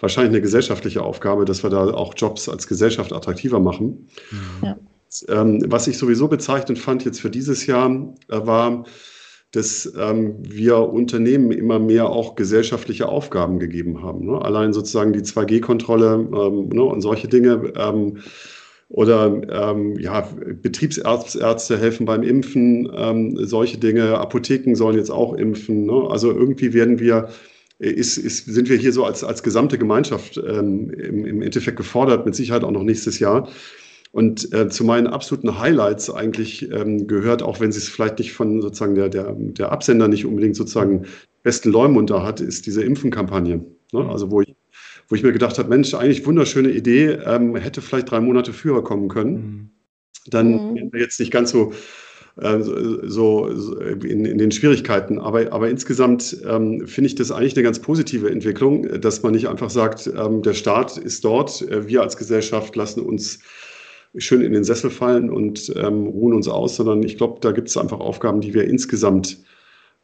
[0.00, 4.08] wahrscheinlich eine gesellschaftliche Aufgabe, dass wir da auch Jobs als Gesellschaft attraktiver machen.
[4.30, 4.66] Mhm.
[4.66, 4.76] Ja.
[5.28, 7.90] Ähm, was ich sowieso bezeichnend fand jetzt für dieses Jahr,
[8.28, 8.84] äh, war,
[9.52, 14.26] dass ähm, wir Unternehmen immer mehr auch gesellschaftliche Aufgaben gegeben haben.
[14.26, 14.40] Ne?
[14.40, 16.82] Allein sozusagen die 2G-Kontrolle ähm, ne?
[16.82, 17.72] und solche Dinge.
[18.90, 20.28] Oder ähm, ja,
[20.62, 24.18] Betriebsärzte helfen beim Impfen, ähm, solche Dinge.
[24.18, 25.86] Apotheken sollen jetzt auch impfen.
[25.86, 26.08] Ne?
[26.10, 27.28] Also irgendwie werden wir
[27.78, 32.26] ist, ist, sind wir hier so als, als gesamte Gemeinschaft ähm, im, im Endeffekt gefordert,
[32.26, 33.48] mit Sicherheit auch noch nächstes Jahr.
[34.12, 38.32] Und äh, zu meinen absoluten Highlights eigentlich ähm, gehört, auch wenn sie es vielleicht nicht
[38.32, 41.06] von sozusagen der, der, der Absender nicht unbedingt sozusagen
[41.42, 43.64] besten Leumund da hat, ist diese Impfenkampagne.
[43.92, 44.08] Ne?
[44.08, 44.49] Also wo ich,
[45.10, 48.82] wo ich mir gedacht habe, Mensch, eigentlich wunderschöne Idee, ähm, hätte vielleicht drei Monate früher
[48.82, 49.34] kommen können.
[49.34, 49.70] Mhm.
[50.26, 50.90] Dann mhm.
[50.94, 51.72] jetzt nicht ganz so
[52.40, 55.18] äh, so, so in, in, den Schwierigkeiten.
[55.18, 59.48] Aber, aber insgesamt ähm, finde ich das eigentlich eine ganz positive Entwicklung, dass man nicht
[59.48, 63.40] einfach sagt, ähm, der Staat ist dort, äh, wir als Gesellschaft lassen uns
[64.16, 67.68] schön in den Sessel fallen und ähm, ruhen uns aus, sondern ich glaube, da gibt
[67.68, 69.38] es einfach Aufgaben, die wir insgesamt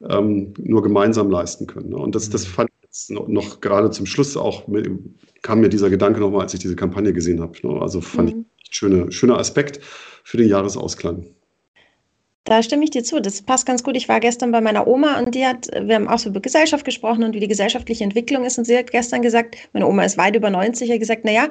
[0.09, 1.90] ähm, nur gemeinsam leisten können.
[1.90, 1.97] Ne?
[1.97, 2.51] Und das, das mhm.
[2.51, 2.71] fand
[3.09, 4.88] noch, noch gerade zum Schluss auch, mit,
[5.42, 7.54] kam mir dieser Gedanke nochmal, als ich diese Kampagne gesehen habe.
[7.66, 7.80] Ne?
[7.80, 8.46] Also fand mhm.
[8.62, 9.80] ich schöne, schöner Aspekt
[10.24, 11.26] für den Jahresausklang.
[12.46, 13.20] Da stimme ich dir zu.
[13.20, 13.96] Das passt ganz gut.
[13.96, 16.85] Ich war gestern bei meiner Oma und die hat, wir haben auch so über Gesellschaft
[16.85, 18.56] gesprochen und wie die gesellschaftliche Entwicklung ist.
[18.56, 21.48] Und sie hat gestern gesagt, meine Oma ist weit über 90, hat gesagt, naja,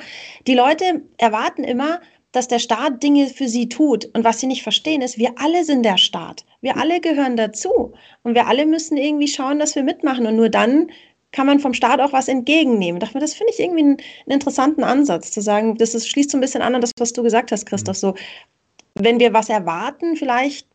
[0.48, 2.00] die Leute erwarten immer,
[2.32, 4.06] dass der Staat Dinge für sie tut.
[4.14, 6.46] Und was sie nicht verstehen, ist, wir alle sind der Staat.
[6.62, 7.94] Wir alle gehören dazu.
[8.24, 10.26] Und wir alle müssen irgendwie schauen, dass wir mitmachen.
[10.26, 10.88] Und nur dann
[11.36, 12.96] kann man vom Staat auch was entgegennehmen.
[12.96, 16.08] Ich dachte mir, das finde ich irgendwie einen, einen, interessanten Ansatz, zu sagen, das ist,
[16.08, 17.98] schließt so ein bisschen an an das, was du gesagt hast, Christoph.
[17.98, 18.16] So,
[18.96, 20.66] wenn wir was erwarten, vielleicht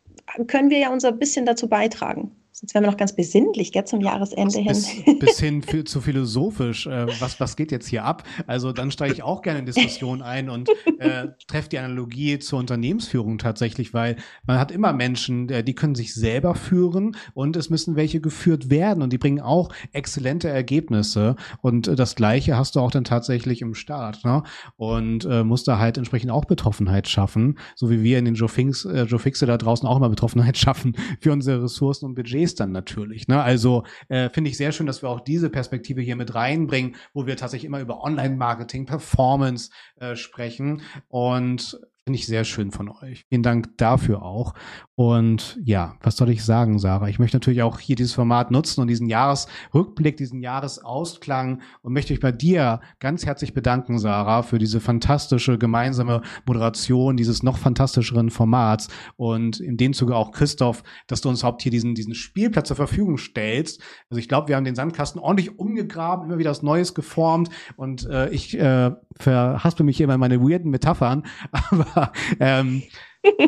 [0.48, 2.30] können wir ja unser bisschen dazu beitragen.
[2.52, 4.66] Sonst wären wir noch ganz besinnlich, gell, zum Jahresende hin.
[4.66, 6.86] Bis, bis hin zu philosophisch.
[6.86, 8.24] Äh, was, was geht jetzt hier ab?
[8.46, 12.58] Also dann steige ich auch gerne in Diskussionen ein und äh, treffe die Analogie zur
[12.58, 17.70] Unternehmensführung tatsächlich, weil man hat immer Menschen, äh, die können sich selber führen und es
[17.70, 21.36] müssen welche geführt werden und die bringen auch exzellente Ergebnisse.
[21.62, 24.24] Und äh, das Gleiche hast du auch dann tatsächlich im Start.
[24.24, 24.42] Ne?
[24.76, 28.48] Und äh, musst da halt entsprechend auch Betroffenheit schaffen, so wie wir in den Joe,
[28.48, 32.39] Finks, äh, Joe Fixe da draußen auch immer Betroffenheit schaffen für unsere Ressourcen und Budgets
[32.40, 33.28] Budgets dann natürlich.
[33.28, 33.42] Ne?
[33.42, 37.26] Also äh, finde ich sehr schön, dass wir auch diese Perspektive hier mit reinbringen, wo
[37.26, 40.82] wir tatsächlich immer über Online-Marketing, Performance äh, sprechen.
[41.08, 43.24] Und Finde ich sehr schön von euch.
[43.28, 44.54] Vielen Dank dafür auch.
[44.94, 47.08] Und ja, was soll ich sagen, Sarah?
[47.08, 52.12] Ich möchte natürlich auch hier dieses Format nutzen und diesen Jahresrückblick, diesen Jahresausklang und möchte
[52.12, 58.30] mich bei dir ganz herzlich bedanken, Sarah, für diese fantastische gemeinsame Moderation dieses noch fantastischeren
[58.30, 62.68] Formats und in dem Zuge auch Christoph, dass du uns überhaupt hier diesen, diesen Spielplatz
[62.68, 63.82] zur Verfügung stellst.
[64.08, 68.06] Also ich glaube, wir haben den Sandkasten ordentlich umgegraben, immer wieder was Neues geformt und
[68.06, 71.24] äh, ich äh, verhaspel mich immer in meine weirden Metaphern,
[71.70, 72.82] aber aber ähm,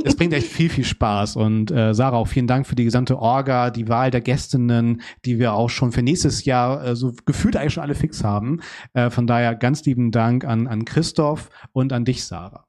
[0.05, 1.37] es bringt echt viel, viel Spaß.
[1.37, 5.39] Und äh, Sarah, auch vielen Dank für die gesamte Orga, die Wahl der Gästinnen, die
[5.39, 8.61] wir auch schon für nächstes Jahr äh, so gefühlt eigentlich schon alle fix haben.
[8.93, 12.67] Äh, von daher ganz lieben Dank an, an Christoph und an dich, Sarah.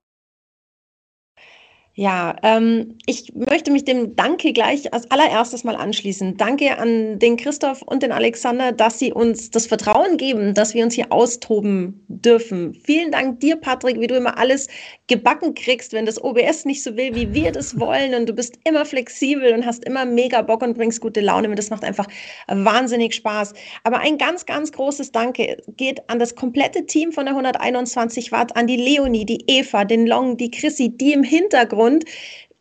[1.95, 6.37] Ja, ähm, ich möchte mich dem Danke gleich als allererstes mal anschließen.
[6.37, 10.83] Danke an den Christoph und den Alexander, dass sie uns das Vertrauen geben, dass wir
[10.83, 12.73] uns hier austoben dürfen.
[12.83, 14.69] Vielen Dank dir, Patrick, wie du immer alles
[15.05, 18.15] gebacken kriegst, wenn das OBS nicht so will, wie wir das wollen.
[18.15, 21.59] Und du bist immer flexibel und hast immer mega Bock und bringst gute Laune mit.
[21.59, 22.07] Das macht einfach
[22.47, 23.53] wahnsinnig Spaß.
[23.83, 28.55] Aber ein ganz, ganz großes Danke geht an das komplette Team von der 121 Watt,
[28.55, 32.05] an die Leonie, die Eva, den Long, die Chrissy, die im Hintergrund Hintergrund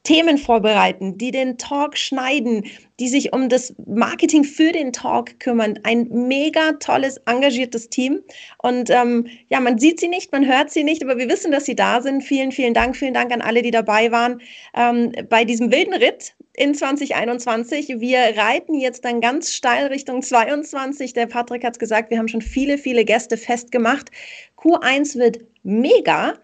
[0.04, 2.64] Themen vorbereiten, die den Talk schneiden,
[2.98, 5.78] die sich um das Marketing für den Talk kümmern.
[5.84, 8.20] Ein mega tolles, engagiertes Team.
[8.58, 11.66] Und ähm, ja, man sieht sie nicht, man hört sie nicht, aber wir wissen, dass
[11.66, 12.22] sie da sind.
[12.22, 12.96] Vielen, vielen Dank.
[12.96, 14.40] Vielen Dank an alle, die dabei waren
[14.74, 18.00] ähm, bei diesem wilden Ritt in 2021.
[18.00, 21.12] Wir reiten jetzt dann ganz steil Richtung 22.
[21.12, 24.10] Der Patrick hat es gesagt, wir haben schon viele, viele Gäste festgemacht.
[24.58, 26.34] Q1 wird mega.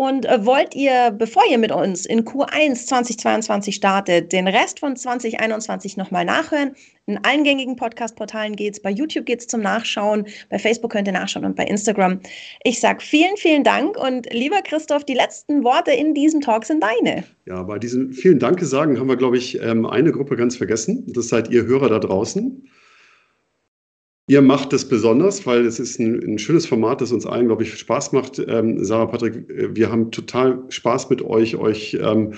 [0.00, 4.96] Und äh, wollt ihr, bevor ihr mit uns in Q1 2022 startet, den Rest von
[4.96, 6.70] 2021 nochmal nachhören?
[7.04, 11.44] In allen gängigen Podcast-Portalen geht's, bei YouTube geht's zum Nachschauen, bei Facebook könnt ihr nachschauen
[11.44, 12.18] und bei Instagram.
[12.64, 16.82] Ich sage vielen, vielen Dank und lieber Christoph, die letzten Worte in diesem Talk sind
[16.82, 17.24] deine.
[17.44, 21.12] Ja, bei diesen vielen Danke sagen haben wir, glaube ich, ähm, eine Gruppe ganz vergessen.
[21.12, 22.66] Das seid ihr Hörer da draußen.
[24.30, 27.64] Ihr macht es besonders, weil es ist ein, ein, schönes Format, das uns allen, glaube
[27.64, 28.38] ich, Spaß macht.
[28.38, 32.34] Ähm, Sarah, Patrick, äh, wir haben total Spaß mit euch, euch ähm,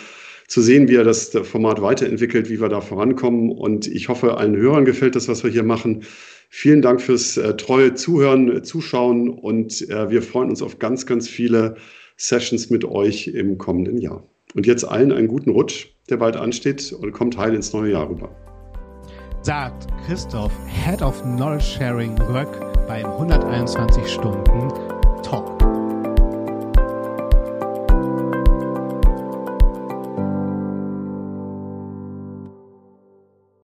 [0.48, 3.50] zu sehen, wie ihr das Format weiterentwickelt, wie wir da vorankommen.
[3.50, 6.04] Und ich hoffe, allen Hörern gefällt das, was wir hier machen.
[6.48, 11.04] Vielen Dank fürs äh, treue Zuhören, äh, Zuschauen und äh, wir freuen uns auf ganz,
[11.04, 11.76] ganz viele
[12.16, 14.26] Sessions mit euch im kommenden Jahr.
[14.54, 18.08] Und jetzt allen einen guten Rutsch, der bald ansteht und kommt heil ins neue Jahr
[18.08, 18.34] rüber
[19.42, 24.68] sagt Christoph, Head of Knowledge Sharing Röck beim 121 Stunden
[25.22, 25.71] Talk.